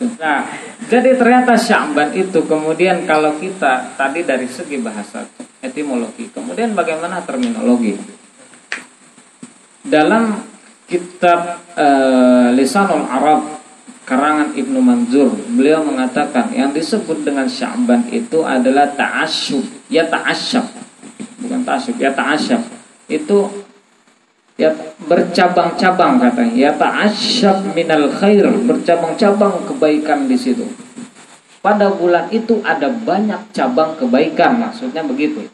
Nah, 0.00 0.48
jadi 0.88 1.12
ternyata 1.12 1.60
Syaban 1.60 2.16
itu 2.16 2.40
kemudian 2.48 3.04
kalau 3.04 3.36
kita 3.36 3.92
tadi 4.00 4.24
dari 4.24 4.48
segi 4.48 4.80
bahasa 4.80 5.28
etimologi, 5.60 6.32
kemudian 6.32 6.72
bagaimana 6.72 7.20
terminologi. 7.20 8.00
Dalam 9.84 10.40
kitab 10.88 11.60
uh, 11.76 12.48
Lisanul 12.56 13.04
Arab 13.06 13.60
karangan 14.10 14.58
Ibnu 14.58 14.82
Manzur 14.82 15.30
beliau 15.54 15.86
mengatakan 15.86 16.50
yang 16.50 16.74
disebut 16.74 17.22
dengan 17.22 17.46
Sya'ban 17.46 18.10
itu 18.10 18.42
adalah 18.42 18.90
ta'asyub 18.98 19.86
ya 19.86 20.02
ta'asyab 20.10 20.66
bukan 21.46 21.62
ta'asyub 21.62 21.94
ya 21.94 22.10
ta'asyab 22.10 22.58
itu 23.06 23.38
ya 24.60 24.70
bercabang-cabang 25.08 26.20
katanya. 26.20 26.54
Ya 26.68 26.70
ta'asyab 26.76 27.72
minal 27.72 28.12
khair. 28.12 28.44
Bercabang-cabang 28.44 29.64
kebaikan 29.64 30.28
di 30.28 30.36
situ. 30.36 30.68
Pada 31.64 31.88
bulan 31.88 32.28
itu 32.28 32.60
ada 32.60 32.92
banyak 32.92 33.52
cabang 33.56 33.96
kebaikan 33.96 34.60
maksudnya 34.60 35.00
begitu. 35.00 35.48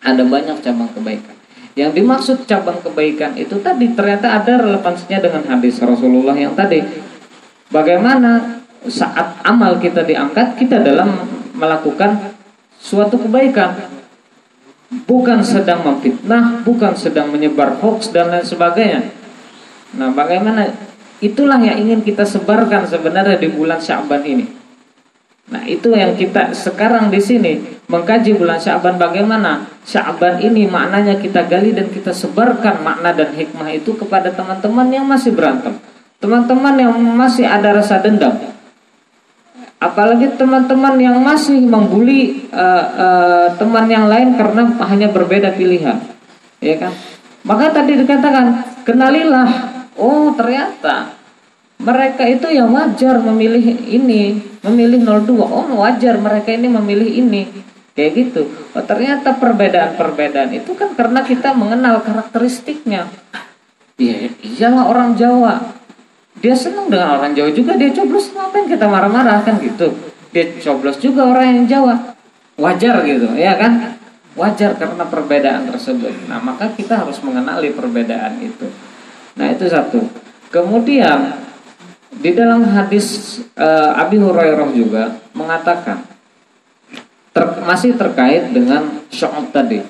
Ada 0.00 0.24
banyak 0.24 0.64
cabang 0.64 0.88
kebaikan. 0.96 1.36
Yang 1.76 1.90
dimaksud 2.00 2.38
cabang 2.48 2.80
kebaikan 2.80 3.36
itu 3.36 3.60
tadi 3.60 3.92
ternyata 3.92 4.40
ada 4.40 4.58
relevansinya 4.58 5.20
dengan 5.20 5.42
hadis 5.48 5.80
Rasulullah 5.80 6.36
yang 6.36 6.56
tadi. 6.56 6.80
Bagaimana 7.70 8.60
saat 8.88 9.38
amal 9.44 9.76
kita 9.78 10.02
diangkat 10.04 10.56
kita 10.56 10.80
dalam 10.80 11.12
melakukan 11.52 12.32
suatu 12.80 13.20
kebaikan 13.20 13.99
bukan 14.90 15.40
sedang 15.46 15.86
memfitnah, 15.86 16.66
bukan 16.66 16.98
sedang 16.98 17.30
menyebar 17.30 17.78
hoax 17.78 18.10
dan 18.10 18.34
lain 18.34 18.42
sebagainya. 18.42 19.14
Nah, 19.94 20.10
bagaimana 20.10 20.66
itulah 21.22 21.58
yang 21.62 21.78
ingin 21.78 22.02
kita 22.02 22.26
sebarkan 22.26 22.90
sebenarnya 22.90 23.38
di 23.38 23.48
bulan 23.50 23.78
Syaban 23.78 24.22
ini. 24.26 24.46
Nah, 25.50 25.66
itu 25.66 25.90
yang 25.90 26.14
kita 26.14 26.54
sekarang 26.54 27.10
di 27.10 27.18
sini 27.18 27.58
mengkaji 27.90 28.38
bulan 28.38 28.62
Syaban 28.62 28.98
bagaimana 28.98 29.66
Syaban 29.82 30.38
ini 30.38 30.66
maknanya 30.70 31.18
kita 31.18 31.46
gali 31.50 31.74
dan 31.74 31.90
kita 31.90 32.14
sebarkan 32.14 32.86
makna 32.86 33.10
dan 33.10 33.34
hikmah 33.34 33.70
itu 33.74 33.94
kepada 33.98 34.30
teman-teman 34.30 34.86
yang 34.90 35.06
masih 35.06 35.34
berantem. 35.34 35.74
Teman-teman 36.22 36.74
yang 36.78 36.94
masih 36.94 37.48
ada 37.48 37.74
rasa 37.74 37.98
dendam 37.98 38.36
Apalagi 39.80 40.36
teman-teman 40.36 41.00
yang 41.00 41.16
masih 41.24 41.56
membuli 41.56 42.44
uh, 42.52 42.84
uh, 43.00 43.46
teman 43.56 43.88
yang 43.88 44.12
lain 44.12 44.36
karena 44.36 44.76
hanya 44.84 45.08
berbeda 45.08 45.56
pilihan, 45.56 45.96
ya 46.60 46.76
kan? 46.76 46.92
Maka 47.48 47.72
tadi 47.72 47.96
dikatakan, 47.96 48.76
kenalilah. 48.84 49.48
Oh, 49.96 50.36
ternyata 50.36 51.16
mereka 51.80 52.28
itu 52.28 52.52
yang 52.52 52.68
wajar 52.76 53.24
memilih 53.24 53.80
ini, 53.88 54.36
memilih 54.60 55.00
02. 55.00 55.48
Oh, 55.48 55.64
wajar 55.80 56.20
mereka 56.20 56.52
ini 56.52 56.68
memilih 56.68 57.08
ini. 57.08 57.48
Kayak 57.96 58.12
gitu. 58.20 58.52
Oh, 58.76 58.84
ternyata 58.84 59.32
perbedaan-perbedaan 59.40 60.52
itu 60.60 60.76
kan 60.76 60.92
karena 60.92 61.24
kita 61.24 61.56
mengenal 61.56 62.04
karakteristiknya. 62.04 63.08
Iya, 63.96 64.28
iyalah 64.44 64.92
orang 64.92 65.16
Jawa. 65.16 65.79
Dia 66.38 66.54
senang 66.54 66.86
dengan 66.86 67.18
orang 67.18 67.34
Jawa 67.34 67.50
juga, 67.50 67.74
dia 67.74 67.90
coblos 67.90 68.30
ngapain 68.30 68.70
kita 68.70 68.86
marah-marah 68.86 69.42
kan 69.42 69.58
gitu. 69.58 69.90
Dia 70.30 70.54
coblos 70.62 71.02
juga 71.02 71.26
orang 71.26 71.58
yang 71.58 71.66
Jawa. 71.66 72.14
Wajar 72.54 73.02
gitu, 73.02 73.34
ya 73.34 73.58
kan? 73.58 73.98
Wajar 74.38 74.78
karena 74.78 75.02
perbedaan 75.10 75.66
tersebut. 75.66 76.30
Nah, 76.30 76.38
maka 76.38 76.70
kita 76.70 77.02
harus 77.02 77.18
mengenali 77.26 77.74
perbedaan 77.74 78.38
itu. 78.38 78.70
Nah, 79.34 79.50
itu 79.50 79.66
satu. 79.66 80.00
Kemudian 80.54 81.34
di 82.14 82.30
dalam 82.30 82.62
hadis 82.62 83.38
uh, 83.58 83.98
Abi 83.98 84.22
Hurairah 84.22 84.70
juga 84.70 85.18
mengatakan 85.34 86.06
ter, 87.34 87.44
masih 87.66 87.98
terkait 87.98 88.50
dengan 88.54 89.02
syok 89.10 89.50
tadi. 89.50 89.82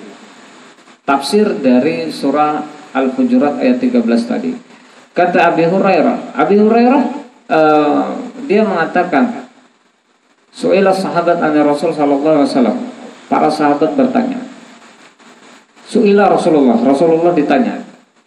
Tafsir 1.05 1.49
dari 1.59 2.13
surah 2.13 2.61
Al-Hujurat 2.93 3.59
ayat 3.61 3.81
13 3.81 4.05
tadi. 4.25 4.70
Kata 5.11 5.51
Abi 5.51 5.67
Hurairah, 5.67 6.35
Abi 6.39 6.55
Hurairah 6.55 7.03
uh, 7.51 8.03
dia 8.47 8.63
mengatakan 8.63 9.47
Su'ilah 10.51 10.91
sahabat 10.91 11.39
an 11.39 11.55
Rasul 11.63 11.95
sallallahu 11.95 12.43
alaihi 12.43 12.51
wasallam. 12.51 12.77
Para 13.31 13.47
sahabat 13.47 13.95
bertanya. 13.95 14.43
Su'ilah 15.87 16.27
Rasulullah, 16.27 16.75
Rasulullah 16.75 17.31
ditanya 17.31 17.79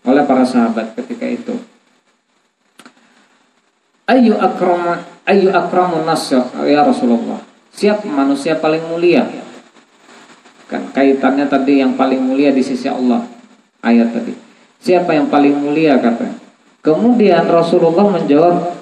oleh 0.04 0.24
para 0.24 0.44
sahabat 0.44 0.92
ketika 1.00 1.24
itu 1.24 1.56
ayu 4.04 4.36
akram 4.36 5.00
ayu 5.24 5.48
akramun 5.48 6.04
nas 6.04 6.28
ya 6.68 6.80
Rasulullah? 6.84 7.40
Siapa 7.74 8.06
manusia 8.06 8.54
paling 8.60 8.84
mulia? 8.86 9.26
Kan 10.70 10.94
kaitannya 10.94 11.50
tadi 11.50 11.82
yang 11.82 11.98
paling 11.98 12.22
mulia 12.22 12.54
di 12.54 12.62
sisi 12.62 12.86
Allah 12.86 13.26
ayat 13.82 14.14
tadi. 14.14 14.32
Siapa 14.84 15.16
yang 15.16 15.26
paling 15.32 15.56
mulia? 15.58 15.98
kata 15.98 16.43
kemudian 16.84 17.48
Rasulullah 17.48 18.12
menjawab 18.12 18.76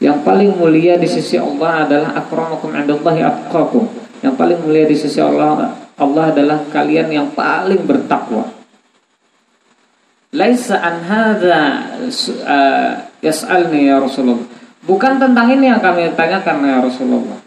yang 0.00 0.24
paling 0.24 0.56
mulia 0.56 0.96
di 0.96 1.06
sisi 1.06 1.36
Allah 1.36 1.84
adalah 1.84 2.10
akramakum 2.16 2.72
indallahi 2.72 3.22
atqakum 3.22 3.84
yang 4.24 4.34
paling 4.34 4.58
mulia 4.64 4.88
di 4.88 4.96
sisi 4.96 5.20
Allah 5.20 5.76
Allah 5.98 6.24
adalah 6.32 6.64
kalian 6.72 7.12
yang 7.12 7.28
paling 7.36 7.84
bertakwa 7.84 8.58
Laisa 10.28 10.76
an 10.76 11.00
hadza 11.08 11.60
uh, 12.44 12.92
yas'alni 13.24 13.88
ya 13.88 13.96
Rasulullah. 13.96 14.44
Bukan 14.84 15.16
tentang 15.16 15.48
ini 15.56 15.72
yang 15.72 15.80
kami 15.80 16.12
tanyakan 16.12 16.68
ya 16.68 16.84
Rasulullah. 16.84 17.40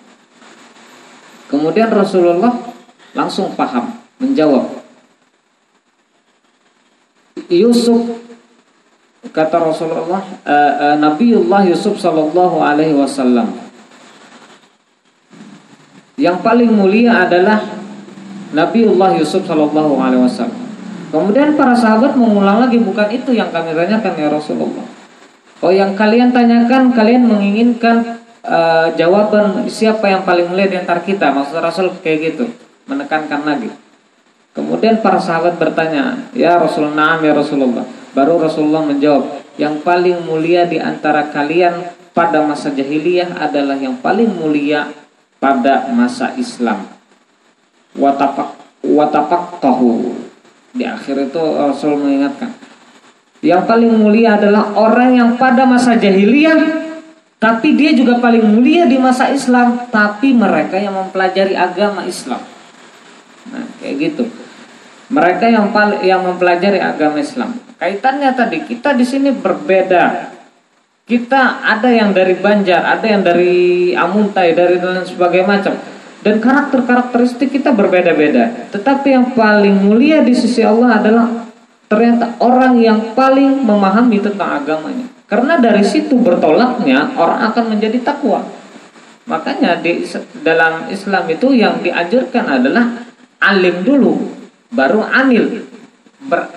Kemudian 1.45 1.93
Rasulullah 1.93 2.57
langsung 3.13 3.53
paham, 3.53 4.01
menjawab. 4.17 4.81
Yusuf 7.53 8.20
kata 9.31 9.57
Rasulullah 9.63 10.21
uh, 10.43 10.73
uh, 10.77 10.95
Nabiullah 10.99 11.63
Yusuf 11.67 11.97
sallallahu 11.97 12.59
alaihi 12.59 12.95
wasallam. 12.95 13.51
Yang 16.19 16.37
paling 16.45 16.69
mulia 16.69 17.25
adalah 17.25 17.65
Nabiullah 18.51 19.17
Yusuf 19.17 19.47
sallallahu 19.47 19.97
alaihi 19.97 20.21
wasallam. 20.21 20.59
Kemudian 21.11 21.59
para 21.59 21.75
sahabat 21.75 22.15
mengulang 22.15 22.63
lagi 22.63 22.79
bukan 22.79 23.11
itu 23.11 23.35
yang 23.35 23.51
kami 23.51 23.75
tanyakan 23.75 24.13
ya 24.15 24.27
Rasulullah. 24.31 24.85
Oh 25.59 25.71
yang 25.71 25.95
kalian 25.95 26.31
tanyakan 26.31 26.95
kalian 26.95 27.27
menginginkan 27.27 28.23
uh, 28.47 28.91
jawaban 28.95 29.67
siapa 29.67 30.07
yang 30.07 30.23
paling 30.23 30.47
mulia 30.47 30.71
di 30.71 30.77
antara 30.79 31.03
kita. 31.03 31.31
Maksud 31.35 31.59
Rasul 31.59 31.87
kayak 31.99 32.35
gitu, 32.35 32.45
menekankan 32.87 33.43
lagi. 33.43 33.69
Kemudian 34.51 34.99
para 34.99 35.15
sahabat 35.15 35.55
bertanya, 35.55 36.27
"Ya 36.35 36.59
Rasulullah, 36.59 37.19
ya 37.23 37.31
Rasulullah." 37.31 37.87
Baru 38.11 38.35
Rasulullah 38.35 38.83
menjawab, 38.83 39.55
"Yang 39.55 39.79
paling 39.87 40.27
mulia 40.27 40.67
di 40.67 40.75
antara 40.75 41.31
kalian 41.31 41.87
pada 42.11 42.43
masa 42.43 42.75
jahiliyah 42.75 43.39
adalah 43.39 43.79
yang 43.79 43.95
paling 44.03 44.27
mulia 44.27 44.91
pada 45.39 45.87
masa 45.95 46.35
Islam." 46.35 46.83
Watapak 47.95 48.59
watapak 48.83 49.59
tahu 49.59 50.15
di 50.71 50.87
akhir 50.87 51.31
itu 51.31 51.43
Rasul 51.43 51.99
mengingatkan 51.99 52.55
Yang 53.43 53.67
paling 53.67 53.91
mulia 53.99 54.39
adalah 54.39 54.71
orang 54.77 55.19
yang 55.19 55.29
pada 55.35 55.67
masa 55.67 55.99
jahiliyah 55.99 56.87
Tapi 57.41 57.75
dia 57.75 57.91
juga 57.91 58.21
paling 58.23 58.45
mulia 58.45 58.87
di 58.87 58.95
masa 58.95 59.27
Islam 59.33 59.91
Tapi 59.91 60.31
mereka 60.31 60.79
yang 60.79 60.95
mempelajari 60.95 61.57
agama 61.59 62.07
Islam 62.07 62.39
Nah 63.51 63.65
kayak 63.83 63.95
gitu 63.99 64.23
Mereka 65.11 65.45
yang 65.51 65.67
yang 66.01 66.23
mempelajari 66.23 66.79
agama 66.79 67.19
Islam 67.19 67.59
Kaitannya 67.75 68.31
tadi 68.31 68.63
kita 68.63 68.95
di 68.95 69.03
sini 69.03 69.35
berbeda 69.35 70.31
kita 71.11 71.59
ada 71.65 71.91
yang 71.91 72.15
dari 72.15 72.39
Banjar, 72.39 72.87
ada 72.87 73.03
yang 73.03 73.19
dari 73.19 73.91
Amuntai, 73.91 74.55
dari 74.55 74.79
dan 74.79 75.03
sebagainya 75.03 75.43
macam 75.43 75.73
dan 76.21 76.37
karakter-karakteristik 76.37 77.51
kita 77.51 77.73
berbeda-beda. 77.73 78.69
Tetapi 78.69 79.07
yang 79.09 79.27
paling 79.33 79.81
mulia 79.81 80.21
di 80.21 80.31
sisi 80.37 80.61
Allah 80.61 81.01
adalah 81.01 81.27
ternyata 81.89 82.37
orang 82.39 82.79
yang 82.79 83.11
paling 83.17 83.65
memahami 83.65 84.21
tentang 84.23 84.63
agamanya. 84.63 85.09
Karena 85.27 85.59
dari 85.59 85.83
situ 85.83 86.15
bertolaknya 86.15 87.17
orang 87.19 87.51
akan 87.51 87.75
menjadi 87.75 87.99
takwa. 87.99 88.45
Makanya 89.27 89.81
di 89.81 90.05
dalam 90.45 90.87
Islam 90.87 91.23
itu 91.27 91.51
yang 91.51 91.83
dianjurkan 91.83 92.45
adalah 92.47 93.03
alim 93.41 93.81
dulu, 93.81 94.40
baru 94.71 95.03
anil. 95.05 95.67
Ber, 96.25 96.47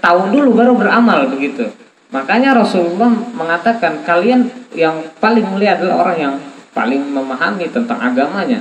tahu 0.00 0.20
dulu 0.32 0.56
baru 0.56 0.72
beramal 0.78 1.28
begitu. 1.28 1.68
Makanya 2.12 2.56
Rasulullah 2.56 3.08
mengatakan 3.10 4.04
kalian 4.04 4.48
yang 4.76 5.10
paling 5.20 5.44
mulia 5.44 5.76
adalah 5.76 6.08
orang 6.08 6.18
yang 6.18 6.34
paling 6.72 7.02
memahami 7.08 7.68
tentang 7.68 8.00
agamanya 8.00 8.60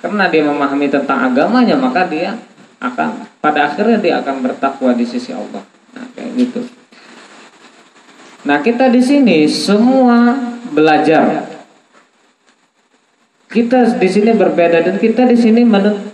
karena 0.00 0.24
dia 0.32 0.42
memahami 0.44 0.88
tentang 0.88 1.28
agamanya 1.28 1.76
maka 1.76 2.08
dia 2.08 2.36
akan 2.80 3.28
pada 3.44 3.68
akhirnya 3.68 4.00
dia 4.00 4.14
akan 4.24 4.40
bertakwa 4.40 4.96
di 4.96 5.04
sisi 5.04 5.36
Allah. 5.36 5.60
Nah, 5.92 6.04
kayak 6.16 6.32
gitu. 6.40 6.60
Nah, 8.48 8.64
kita 8.64 8.88
di 8.88 9.04
sini 9.04 9.44
semua 9.44 10.32
belajar. 10.72 11.59
Kita 13.50 13.98
di 13.98 14.06
sini 14.06 14.30
berbeda 14.30 14.86
dan 14.86 14.96
kita 15.02 15.26
di 15.26 15.34
sini 15.34 15.66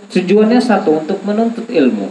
tujuannya 0.09 0.57
satu 0.57 1.05
untuk 1.05 1.21
menuntut 1.21 1.69
ilmu. 1.69 2.09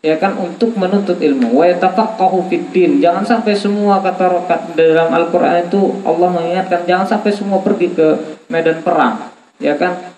Ya 0.00 0.16
kan 0.16 0.32
untuk 0.40 0.72
menuntut 0.80 1.20
ilmu. 1.20 1.52
Wa 1.52 1.68
yatafaqahu 1.68 2.48
fiddin. 2.48 3.04
Jangan 3.04 3.20
sampai 3.28 3.52
semua 3.52 4.00
kata 4.00 4.48
dalam 4.72 5.12
Al-Qur'an 5.12 5.68
itu 5.68 6.00
Allah 6.08 6.28
mengingatkan 6.32 6.88
jangan 6.88 7.04
sampai 7.04 7.36
semua 7.36 7.60
pergi 7.60 7.92
ke 7.92 8.40
medan 8.48 8.80
perang. 8.80 9.28
Ya 9.60 9.76
kan? 9.76 10.10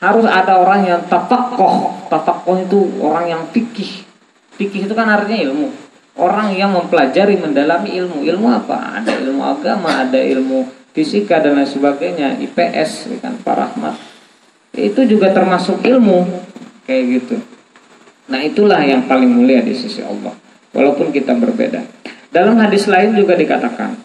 harus 0.00 0.24
ada 0.24 0.56
orang 0.56 0.88
yang 0.88 1.00
tafakoh 1.06 2.08
tafakoh 2.08 2.56
itu 2.56 2.80
orang 3.04 3.28
yang 3.28 3.42
fikih 3.52 4.08
fikih 4.56 4.88
itu 4.88 4.94
kan 4.96 5.04
artinya 5.04 5.52
ilmu 5.52 5.68
orang 6.16 6.56
yang 6.56 6.72
mempelajari 6.72 7.36
mendalami 7.36 8.00
ilmu 8.00 8.24
ilmu 8.24 8.46
apa 8.48 9.04
ada 9.04 9.12
ilmu 9.20 9.44
agama 9.44 10.08
ada 10.08 10.16
ilmu 10.16 10.64
fisika 10.90 11.38
dan 11.38 11.58
lain 11.58 11.68
sebagainya 11.68 12.38
IPS 12.42 13.14
ya 13.14 13.18
kan 13.22 13.34
Pak 13.40 13.54
Rahmat. 13.54 13.94
Itu 14.74 15.02
juga 15.06 15.34
termasuk 15.34 15.82
ilmu 15.82 16.26
kayak 16.86 17.04
gitu. 17.18 17.36
Nah 18.30 18.40
itulah 18.42 18.78
yang 18.82 19.10
paling 19.10 19.30
mulia 19.30 19.62
di 19.62 19.74
sisi 19.74 20.02
Allah 20.02 20.34
walaupun 20.70 21.10
kita 21.10 21.34
berbeda. 21.34 21.82
Dalam 22.30 22.54
hadis 22.62 22.86
lain 22.86 23.18
juga 23.18 23.34
dikatakan 23.34 23.98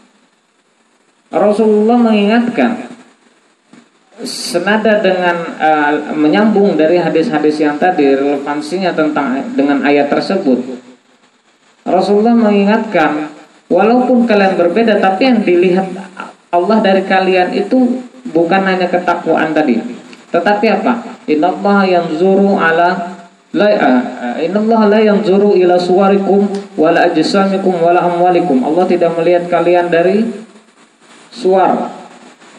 Rasulullah 1.30 1.98
mengingatkan 2.00 2.96
senada 4.24 5.04
dengan 5.04 5.36
uh, 5.60 6.16
menyambung 6.16 6.80
dari 6.80 6.96
hadis-hadis 6.96 7.60
yang 7.60 7.76
tadi 7.76 8.16
relevansinya 8.16 8.96
tentang 8.96 9.44
dengan 9.54 9.84
ayat 9.84 10.08
tersebut. 10.08 10.64
Rasulullah 11.86 12.34
mengingatkan 12.34 13.30
walaupun 13.68 14.26
kalian 14.26 14.56
berbeda 14.56 14.98
tapi 15.04 15.28
yang 15.28 15.44
dilihat 15.44 15.86
Allah 16.52 16.78
dari 16.82 17.04
kalian 17.06 17.54
itu 17.56 18.04
bukan 18.30 18.62
hanya 18.66 18.90
ketakwaan 18.90 19.54
tadi. 19.54 19.82
Tetapi 20.34 20.66
apa? 20.68 20.94
Innallaha 21.30 21.84
yanzuru 21.88 22.60
ala 22.60 23.16
la 23.56 23.68
uh, 23.72 24.36
innallaha 24.38 24.92
la 24.92 25.00
yanzuru 25.00 25.56
ila 25.56 25.80
suwarikum 25.80 26.50
wala 26.76 27.08
ajsamikum 27.08 27.80
wala 27.80 28.04
amwalikum. 28.04 28.62
Allah 28.66 28.86
tidak 28.90 29.16
melihat 29.16 29.48
kalian 29.48 29.88
dari 29.88 30.28
suara 31.32 32.06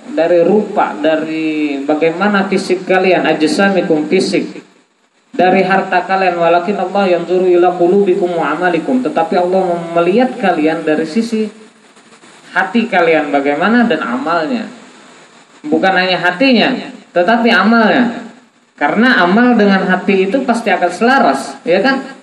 dari 0.07 0.41
rupa, 0.47 0.95
dari 0.95 1.83
bagaimana 1.83 2.47
fisik 2.47 2.87
kalian, 2.87 3.27
ajsamikum 3.27 4.07
fisik 4.07 4.63
dari 5.35 5.67
harta 5.67 6.07
kalian. 6.07 6.39
Walakin 6.39 6.79
Allah 6.79 7.05
yang 7.19 7.23
zuru 7.27 7.51
ila 7.51 7.75
qulubikum 7.75 8.33
wa 8.33 8.55
amalikum. 8.55 9.03
Tetapi 9.03 9.35
Allah 9.37 9.77
melihat 9.93 10.39
kalian 10.39 10.87
dari 10.87 11.05
sisi 11.05 11.66
hati 12.57 12.89
kalian 12.89 13.29
bagaimana 13.29 13.85
dan 13.85 14.01
amalnya. 14.01 14.65
Bukan 15.61 15.93
hanya 15.93 16.17
hatinya 16.17 16.73
tetapi 17.13 17.53
amalnya. 17.53 18.25
Karena 18.77 19.25
amal 19.25 19.57
dengan 19.57 19.89
hati 19.89 20.29
itu 20.29 20.45
pasti 20.45 20.73
akan 20.73 20.91
selaras 20.93 21.61
ya 21.65 21.85
kan? 21.85 22.17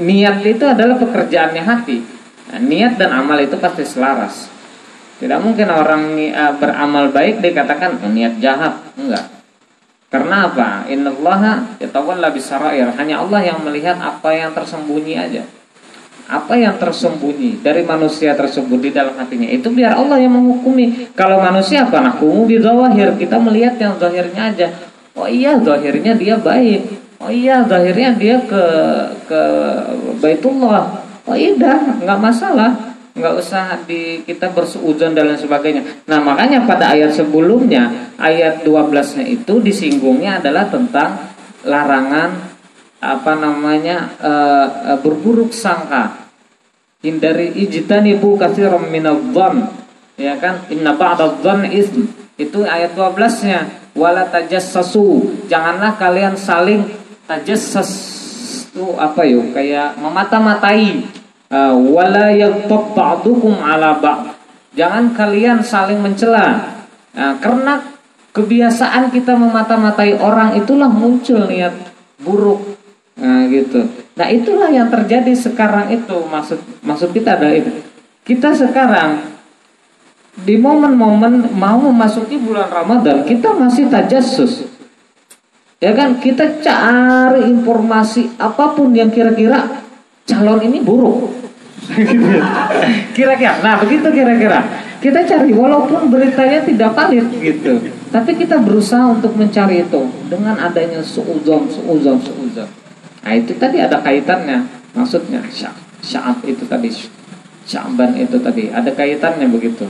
Niat 0.00 0.44
itu 0.44 0.64
adalah 0.64 0.96
pekerjaannya 0.96 1.62
hati. 1.64 2.00
Nah, 2.52 2.60
niat 2.60 2.96
dan 3.00 3.12
amal 3.12 3.36
itu 3.40 3.56
pasti 3.60 3.84
selaras. 3.84 4.48
Tidak 5.20 5.38
mungkin 5.38 5.68
orang 5.68 6.16
uh, 6.32 6.52
beramal 6.56 7.12
baik 7.12 7.44
dikatakan 7.44 8.00
oh, 8.00 8.10
niat 8.12 8.40
jahat. 8.40 8.76
Enggak. 8.96 9.30
Karena 10.08 10.48
apa? 10.48 10.84
Innallaha 10.88 11.80
yatawalla 11.80 12.28
bisarair 12.32 12.88
hanya 12.96 13.20
Allah 13.20 13.40
yang 13.52 13.64
melihat 13.64 13.96
apa 13.96 14.32
yang 14.32 14.52
tersembunyi 14.52 15.14
aja 15.16 15.44
apa 16.28 16.54
yang 16.54 16.78
tersembunyi 16.78 17.62
dari 17.64 17.82
manusia 17.82 18.32
tersebut 18.36 18.78
di 18.78 18.90
dalam 18.94 19.14
hatinya? 19.18 19.48
Itu 19.50 19.74
biar 19.74 19.98
Allah 19.98 20.22
yang 20.22 20.38
menghukumi. 20.38 21.14
Kalau 21.18 21.42
manusia 21.42 21.88
apa 21.88 21.98
nakumu 21.98 22.46
di 22.46 22.62
zawahir 22.62 23.18
kita 23.18 23.36
melihat 23.42 23.74
yang 23.80 23.94
zahirnya 23.98 24.42
aja. 24.54 24.68
Oh 25.12 25.28
iya 25.28 25.58
zahirnya 25.58 26.16
dia 26.16 26.38
baik. 26.38 26.80
Oh 27.22 27.30
iya 27.30 27.62
zahirnya 27.66 28.16
dia 28.16 28.36
ke 28.42 28.64
ke 29.28 29.42
Baitullah. 30.22 31.02
Oh 31.26 31.36
iya 31.36 31.54
nggak 32.02 32.20
masalah. 32.20 32.94
Nggak 33.12 33.34
usah 33.36 33.76
di 33.84 34.24
kita 34.24 34.48
bersuudzon 34.56 35.12
dan 35.12 35.28
lain 35.28 35.36
sebagainya. 35.36 35.84
Nah 36.08 36.18
makanya 36.24 36.64
pada 36.64 36.96
ayat 36.96 37.12
sebelumnya 37.12 38.14
ayat 38.16 38.64
12-nya 38.64 39.28
itu 39.28 39.60
disinggungnya 39.60 40.40
adalah 40.40 40.72
tentang 40.72 41.28
larangan 41.62 42.51
apa 43.02 43.34
namanya 43.34 44.14
e, 44.22 44.32
berburuk 45.02 45.50
sangka. 45.50 46.30
Hindari 47.02 47.50
ijtanibu 47.66 48.38
katsiran 48.38 48.86
minadh-dhann 48.86 49.66
ya 50.14 50.38
kan? 50.38 50.70
Inna 50.70 50.94
ba'dadh-dhann 50.94 51.66
ism. 51.74 52.06
Itu 52.38 52.62
ayat 52.62 52.94
12-nya 52.94 53.90
wala 53.98 54.30
tajassasu. 54.30 55.34
Janganlah 55.50 55.98
kalian 55.98 56.38
saling 56.38 56.86
tajassas 57.26 57.90
itu 58.72 58.86
apa 58.96 59.26
yuk 59.26 59.52
kayak 59.52 59.98
memata-matai. 59.98 61.10
Uh, 61.52 61.76
wala 61.92 62.32
yaghtab 62.32 62.96
ba'dukum 62.96 63.60
ala 63.60 63.98
ba'd. 64.00 64.32
Jangan 64.72 65.12
kalian 65.12 65.60
saling 65.60 66.00
mencela. 66.00 66.80
Nah, 67.12 67.36
karena 67.44 67.92
kebiasaan 68.32 69.12
kita 69.12 69.36
memata-matai 69.36 70.16
orang 70.16 70.56
itulah 70.56 70.88
muncul 70.88 71.44
niat 71.44 71.76
buruk 72.16 72.72
nah 73.16 73.44
gitu. 73.48 73.84
Nah 74.16 74.28
itulah 74.32 74.72
yang 74.72 74.88
terjadi 74.88 75.32
sekarang 75.36 75.92
itu. 75.92 76.16
Maksud 76.24 76.58
maksud 76.80 77.12
kita 77.12 77.36
adalah 77.36 77.56
itu. 77.56 77.72
Kita 78.24 78.54
sekarang 78.56 79.32
di 80.32 80.56
momen-momen 80.56 81.52
mau 81.52 81.76
memasuki 81.76 82.40
bulan 82.40 82.72
Ramadan 82.72 83.28
kita 83.28 83.52
masih 83.52 83.92
tajassus. 83.92 84.64
Ya 85.82 85.92
kan? 85.92 86.22
Kita 86.22 86.62
cari 86.62 87.50
informasi 87.50 88.38
apa 88.38 88.72
pun 88.72 88.94
yang 88.94 89.10
kira-kira 89.10 89.82
calon 90.24 90.62
ini 90.62 90.78
buruk. 90.80 91.34
Kira-kira. 93.12 93.60
Nah 93.60 93.82
begitu 93.82 94.08
kira-kira. 94.08 94.62
Kita 95.02 95.26
cari 95.26 95.50
walaupun 95.50 96.14
beritanya 96.14 96.62
tidak 96.62 96.94
valid 96.94 97.26
gitu. 97.42 97.82
Tapi 98.14 98.38
kita 98.38 98.62
berusaha 98.62 99.08
untuk 99.08 99.34
mencari 99.34 99.82
itu 99.82 100.00
dengan 100.30 100.54
adanya 100.62 101.02
suuzon 101.02 101.66
suuzon 101.66 102.20
suuzon 102.22 102.81
nah 103.22 103.32
itu 103.32 103.54
tadi 103.56 103.78
ada 103.78 104.02
kaitannya 104.02 104.66
maksudnya 104.92 105.40
syaab 106.02 106.42
itu 106.44 106.66
tadi 106.66 106.90
syaban 107.62 108.18
itu 108.18 108.36
tadi 108.42 108.68
ada 108.68 108.90
kaitannya 108.90 109.46
begitu 109.46 109.86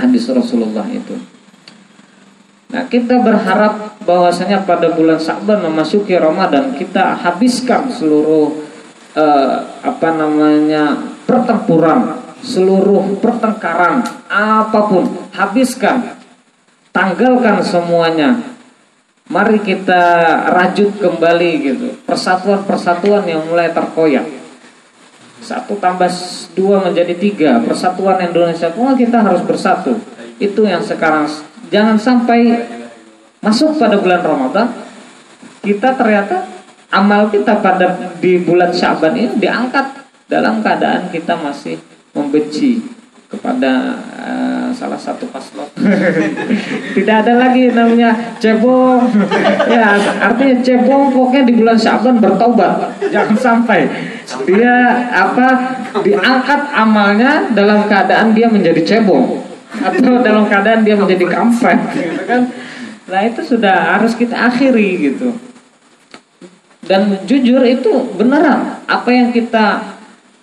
hadis 0.00 0.24
Rasulullah 0.32 0.88
itu. 0.88 1.20
Nah, 2.70 2.86
kita 2.86 3.20
berharap 3.20 4.00
bahwasanya 4.06 4.62
pada 4.64 4.94
bulan 4.94 5.18
Sa'ban 5.20 5.60
memasuki 5.60 6.14
Ramadan 6.16 6.72
kita 6.78 7.18
habiskan 7.18 7.90
seluruh 7.90 8.62
uh, 9.18 9.56
apa 9.82 10.08
namanya 10.14 10.96
pertempuran, 11.26 12.14
seluruh 12.40 13.18
pertengkaran 13.18 14.06
apa 14.30 14.80
pun, 14.86 15.04
habiskan, 15.34 16.14
tanggalkan 16.94 17.58
semuanya. 17.60 18.49
Mari 19.30 19.62
kita 19.62 20.02
rajut 20.50 20.90
kembali 20.98 21.50
gitu, 21.62 21.88
persatuan-persatuan 22.02 23.22
yang 23.30 23.46
mulai 23.46 23.70
terkoyak. 23.70 24.26
Satu 25.38 25.78
tambah 25.78 26.10
dua 26.58 26.82
menjadi 26.82 27.14
tiga. 27.14 27.62
Persatuan 27.62 28.18
Indonesia 28.18 28.74
semua 28.74 28.98
kita 28.98 29.22
harus 29.22 29.46
bersatu. 29.46 29.96
Itu 30.42 30.66
yang 30.66 30.82
sekarang. 30.82 31.30
Jangan 31.70 31.94
sampai 31.94 32.66
masuk 33.38 33.78
pada 33.78 33.96
bulan 34.02 34.20
Ramadan 34.20 34.68
kita 35.64 35.96
ternyata 35.96 36.44
amal 36.90 37.30
kita 37.32 37.56
pada 37.62 38.16
di 38.20 38.36
bulan 38.42 38.74
Syaban 38.74 39.16
ini 39.16 39.32
diangkat 39.40 40.10
dalam 40.28 40.60
keadaan 40.60 41.08
kita 41.08 41.38
masih 41.40 41.80
membenci 42.12 42.99
kepada 43.30 43.94
uh, 44.18 44.68
salah 44.74 44.98
satu 44.98 45.30
paslon. 45.30 45.70
Tidak 46.98 47.16
ada 47.22 47.38
lagi 47.38 47.70
namanya 47.70 48.34
cebong. 48.42 49.06
ya, 49.70 49.94
artinya 50.18 50.58
cebong 50.58 51.14
pokoknya 51.14 51.46
di 51.46 51.54
bulan 51.54 51.78
Syaban 51.78 52.18
bertobat. 52.18 52.98
Jangan 53.14 53.38
sampai 53.38 53.86
dia 54.50 55.06
apa 55.14 55.78
diangkat 56.02 56.60
amalnya 56.74 57.54
dalam 57.54 57.86
keadaan 57.86 58.34
dia 58.34 58.50
menjadi 58.50 58.82
cebong 58.82 59.46
atau 59.78 60.18
dalam 60.18 60.50
keadaan 60.50 60.82
dia 60.82 60.98
menjadi 60.98 61.30
kampret 61.30 61.78
gitu 61.94 62.22
kan. 62.26 62.50
Nah, 63.10 63.20
itu 63.26 63.42
sudah 63.42 63.94
harus 63.98 64.18
kita 64.18 64.34
akhiri 64.34 65.14
gitu. 65.14 65.34
Dan 66.82 67.22
jujur 67.22 67.62
itu 67.62 68.10
beneran 68.18 68.82
apa 68.90 69.10
yang 69.14 69.30
kita 69.30 69.98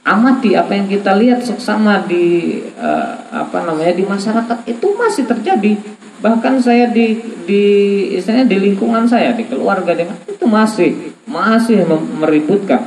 amati 0.08 0.56
apa 0.56 0.72
yang 0.72 0.88
kita 0.88 1.12
lihat 1.20 1.43
seksama 1.43 2.08
di 2.08 2.63
uh, 2.80 3.28
apa 3.28 3.67
namanya 3.67 3.91
di 3.91 4.08
masyarakat 4.08 4.63
itu 4.63 4.88
masih 4.96 5.28
terjadi. 5.28 5.76
Bahkan 6.24 6.63
saya 6.63 6.88
di 6.88 7.20
di 7.43 7.63
istilahnya 8.15 8.48
di 8.48 8.58
lingkungan 8.72 9.04
saya 9.06 9.36
di 9.36 9.43
keluarga 9.43 9.91
dengan 9.91 10.15
itu 10.24 10.48
masih 10.48 11.12
masih 11.28 11.84
meributkan. 12.17 12.80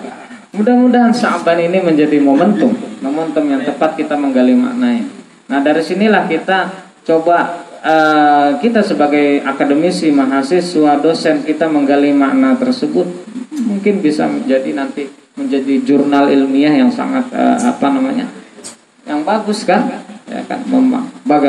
Mudah-mudahan 0.56 1.14
Syaban 1.14 1.60
ini 1.62 1.78
menjadi 1.78 2.18
momentum 2.18 2.74
momentum 3.00 3.44
yang 3.48 3.64
tepat 3.64 3.96
kita 3.96 4.14
menggali 4.14 4.54
maknanya 4.54 5.04
nah 5.50 5.58
dari 5.58 5.82
sinilah 5.82 6.30
kita 6.30 6.70
coba 7.02 7.66
uh, 7.84 8.60
kita 8.60 8.84
sebagai 8.84 9.44
akademisi 9.44 10.12
mahasiswa 10.12 11.00
dosen 11.00 11.42
kita 11.44 11.66
menggali 11.66 12.12
makna 12.12 12.56
tersebut 12.56 13.06
mungkin 13.64 14.04
bisa 14.04 14.28
menjadi 14.28 14.70
nanti 14.72 15.08
menjadi 15.36 15.80
jurnal 15.84 16.28
ilmiah 16.28 16.72
yang 16.72 16.92
sangat 16.92 17.28
uh, 17.32 17.58
apa 17.64 17.86
namanya 17.88 18.28
yang 19.10 19.26
bagus 19.26 19.66
kan? 19.66 20.06
Ya 20.30 20.46
kan? 20.46 20.62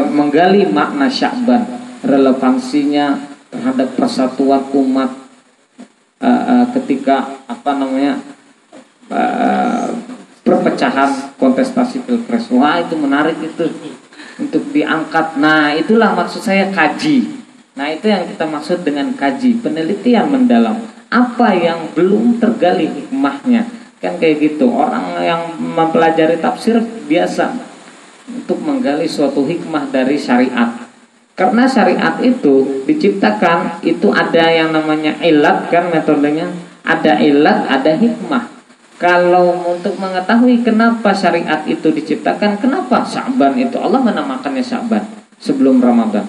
Menggali 0.10 0.66
makna 0.66 1.06
Sya'ban 1.06 1.62
relevansinya 2.02 3.22
terhadap 3.54 3.94
persatuan 3.94 4.66
umat 4.74 5.14
uh, 6.18 6.26
uh, 6.26 6.66
ketika 6.74 7.46
apa 7.46 7.72
namanya 7.78 8.18
uh, 9.14 9.94
perpecahan 10.42 11.38
kontestasi 11.38 12.02
pilpres. 12.02 12.50
Wah 12.50 12.82
itu 12.82 12.98
menarik 12.98 13.38
itu 13.38 13.70
untuk 14.40 14.64
diangkat 14.72 15.40
nah 15.40 15.74
itulah 15.74 16.14
maksud 16.14 16.44
saya 16.44 16.70
kaji 16.72 17.42
nah 17.76 17.88
itu 17.88 18.08
yang 18.08 18.28
kita 18.28 18.46
maksud 18.48 18.84
dengan 18.84 19.12
kaji 19.16 19.60
penelitian 19.64 20.28
mendalam 20.32 20.80
apa 21.12 21.56
yang 21.56 21.92
belum 21.92 22.40
tergali 22.40 22.88
hikmahnya 22.88 23.82
Kan 24.02 24.18
kayak 24.18 24.42
gitu. 24.42 24.66
Orang 24.74 25.22
yang 25.22 25.54
mempelajari 25.62 26.42
tafsir 26.42 26.82
biasa 27.06 27.54
untuk 28.26 28.58
menggali 28.66 29.06
suatu 29.06 29.46
hikmah 29.46 29.94
dari 29.94 30.18
syariat. 30.18 30.90
Karena 31.38 31.70
syariat 31.70 32.18
itu 32.18 32.82
diciptakan 32.90 33.86
itu 33.86 34.10
ada 34.10 34.50
yang 34.50 34.74
namanya 34.74 35.22
ilat 35.22 35.70
kan 35.70 35.94
metodenya. 35.94 36.50
Ada 36.82 37.22
ilat, 37.22 37.70
ada 37.70 37.94
hikmah. 37.94 38.61
Kalau 39.02 39.66
untuk 39.66 39.98
mengetahui 39.98 40.62
kenapa 40.62 41.10
syariat 41.10 41.66
itu 41.66 41.90
diciptakan, 41.90 42.62
kenapa 42.62 43.02
Syaban 43.02 43.58
itu 43.58 43.82
Allah 43.82 43.98
menamakannya 43.98 44.62
Syaban 44.62 45.02
sebelum 45.42 45.82
Ramadan. 45.82 46.22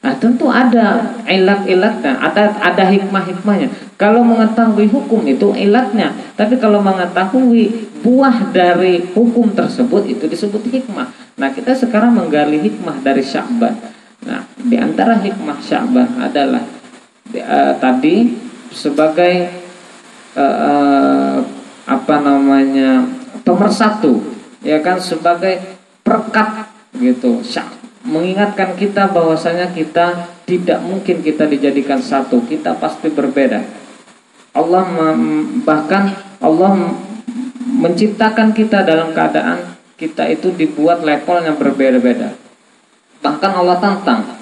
Nah 0.00 0.16
tentu 0.16 0.48
ada 0.48 1.16
ilat-ilatnya, 1.28 2.16
ada 2.16 2.56
ada 2.64 2.84
hikmah-hikmahnya. 2.88 3.68
Kalau 4.00 4.24
mengetahui 4.24 4.88
hukum 4.88 5.20
itu 5.28 5.52
ilatnya, 5.52 6.16
tapi 6.32 6.56
kalau 6.56 6.80
mengetahui 6.80 7.92
buah 8.00 8.52
dari 8.56 9.04
hukum 9.12 9.52
tersebut 9.52 10.08
itu 10.08 10.24
disebut 10.24 10.64
hikmah. 10.64 11.12
Nah 11.36 11.52
kita 11.52 11.76
sekarang 11.76 12.16
menggali 12.16 12.56
hikmah 12.56 13.04
dari 13.04 13.20
Sya'ban. 13.20 13.76
Nah 14.24 14.48
di 14.56 14.80
antara 14.80 15.20
hikmah 15.20 15.60
Sya'ban 15.60 16.08
adalah 16.20 16.64
uh, 17.36 17.72
tadi 17.76 18.32
sebagai 18.72 19.48
uh, 20.36 21.03
apa 21.94 22.18
namanya 22.18 23.06
pemersatu 23.46 24.18
ya 24.66 24.82
kan 24.82 24.98
sebagai 24.98 25.62
perkat 26.02 26.66
gitu. 26.98 27.38
Mengingatkan 28.04 28.76
kita 28.76 29.08
bahwasanya 29.08 29.72
kita 29.72 30.28
tidak 30.44 30.82
mungkin 30.84 31.24
kita 31.24 31.48
dijadikan 31.48 32.02
satu 32.02 32.44
kita 32.44 32.76
pasti 32.76 33.08
berbeda. 33.08 33.64
Allah 34.52 34.84
bahkan 35.64 36.12
Allah 36.42 36.94
menciptakan 37.64 38.52
kita 38.52 38.84
dalam 38.84 39.16
keadaan 39.16 39.72
kita 39.96 40.28
itu 40.28 40.52
dibuat 40.52 41.00
level 41.00 41.48
yang 41.48 41.56
berbeda-beda. 41.56 42.36
Bahkan 43.24 43.52
Allah 43.56 43.80
tantang 43.80 44.36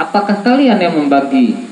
apakah 0.00 0.40
kalian 0.40 0.80
yang 0.80 0.96
membagi 0.96 1.67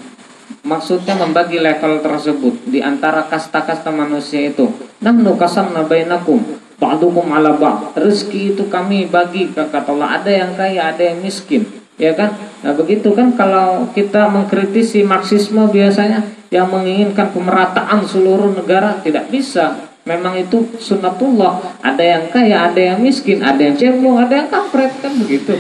maksudnya 0.67 1.15
membagi 1.15 1.63
level 1.63 2.03
tersebut 2.03 2.67
di 2.67 2.83
antara 2.83 3.23
kasta-kasta 3.31 3.95
manusia 3.95 4.51
itu. 4.51 4.67
Nahnu 4.99 5.39
qasamna 5.39 5.87
bainakum 5.87 6.43
ba'dukum 6.83 7.31
ala 7.31 7.55
ba'd. 7.55 7.95
Rezeki 7.95 8.59
itu 8.59 8.67
kami 8.67 9.07
bagi 9.07 9.55
kata 9.55 9.87
Allah. 9.95 10.19
Ada 10.21 10.31
yang 10.35 10.51
kaya 10.59 10.83
ada 10.91 11.03
yang 11.07 11.23
miskin. 11.23 11.63
Ya 11.97 12.13
kan? 12.13 12.35
Nah 12.61 12.77
begitu 12.77 13.15
kan 13.15 13.33
kalau 13.39 13.89
kita 13.95 14.29
mengkritisi 14.29 15.07
marxisme 15.07 15.65
biasanya 15.71 16.27
yang 16.53 16.69
menginginkan 16.69 17.33
pemerataan 17.33 18.05
seluruh 18.05 18.53
negara 18.53 19.01
tidak 19.01 19.31
bisa. 19.33 19.87
Memang 20.05 20.37
itu 20.39 20.67
sunnatullah. 20.79 21.81
Ada 21.81 22.05
yang 22.05 22.25
kaya 22.29 22.69
ada 22.69 22.81
yang 22.83 22.99
miskin 23.01 23.41
ada 23.41 23.59
yang 23.63 23.79
cebong 23.79 24.19
ada 24.21 24.45
yang 24.45 24.49
kampret 24.51 24.93
kan 24.99 25.15
begitu. 25.15 25.57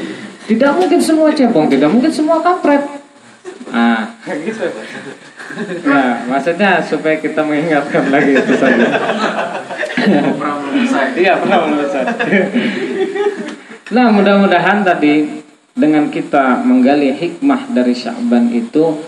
Tidak 0.46 0.70
mungkin 0.78 1.00
semua 1.02 1.32
cebong 1.34 1.66
tidak 1.66 1.90
mungkin 1.90 2.12
semua 2.12 2.38
kampret 2.38 3.05
Ah, 3.70 4.14
gitu. 4.46 4.66
Nah, 5.86 6.22
maksudnya 6.30 6.78
supaya 6.82 7.18
kita 7.18 7.42
mengingatkan 7.42 8.10
lagi 8.14 8.38
itu 8.38 8.54
saja. 8.54 8.86
Iya, 11.16 11.32
pernah 11.40 11.58
belum 11.66 11.78
Nah, 13.86 14.06
mudah-mudahan 14.10 14.82
tadi 14.86 15.42
dengan 15.74 16.10
kita 16.10 16.62
menggali 16.62 17.10
hikmah 17.14 17.70
dari 17.70 17.94
Sya'ban 17.94 18.50
itu 18.54 19.02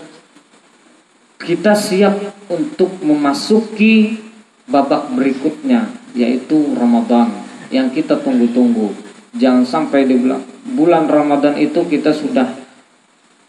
kita 1.39 1.73
siap 1.73 2.15
untuk 2.51 2.99
memasuki 3.01 4.21
babak 4.69 5.09
berikutnya 5.15 5.89
yaitu 6.13 6.75
Ramadan 6.75 7.31
yang 7.73 7.89
kita 7.89 8.19
tunggu-tunggu. 8.21 8.93
Jangan 9.37 9.65
sampai 9.65 10.09
di 10.09 10.17
bulan, 10.17 10.41
bulan 10.73 11.05
Ramadan 11.05 11.57
itu 11.57 11.85
kita 11.85 12.13
sudah 12.13 12.49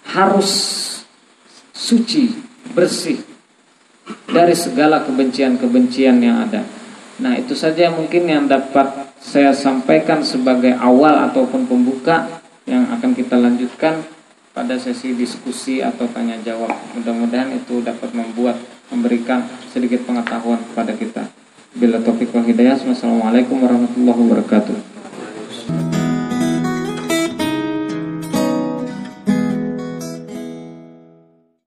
harus 0.05 0.51
suci, 1.81 2.37
bersih 2.77 3.25
dari 4.29 4.53
segala 4.53 5.01
kebencian-kebencian 5.09 6.21
yang 6.21 6.45
ada. 6.45 6.61
Nah, 7.25 7.37
itu 7.40 7.57
saja 7.57 7.88
mungkin 7.88 8.29
yang 8.29 8.45
dapat 8.45 9.16
saya 9.21 9.57
sampaikan 9.57 10.21
sebagai 10.21 10.77
awal 10.77 11.29
ataupun 11.33 11.64
pembuka 11.64 12.29
yang 12.69 12.85
akan 12.93 13.16
kita 13.16 13.40
lanjutkan 13.40 14.05
pada 14.53 14.77
sesi 14.77 15.16
diskusi 15.16 15.81
atau 15.81 16.05
tanya 16.12 16.37
jawab. 16.45 16.73
Mudah-mudahan 16.97 17.53
itu 17.57 17.81
dapat 17.81 18.12
membuat 18.12 18.61
memberikan 18.93 19.45
sedikit 19.73 20.05
pengetahuan 20.05 20.61
kepada 20.73 20.93
kita. 20.97 21.23
Bila 21.77 22.03
topik 22.03 22.35
wal 22.35 22.45
hidayah. 22.45 22.77
Wassalamualaikum 22.83 23.62
warahmatullahi 23.62 24.19
wabarakatuh. 24.27 24.89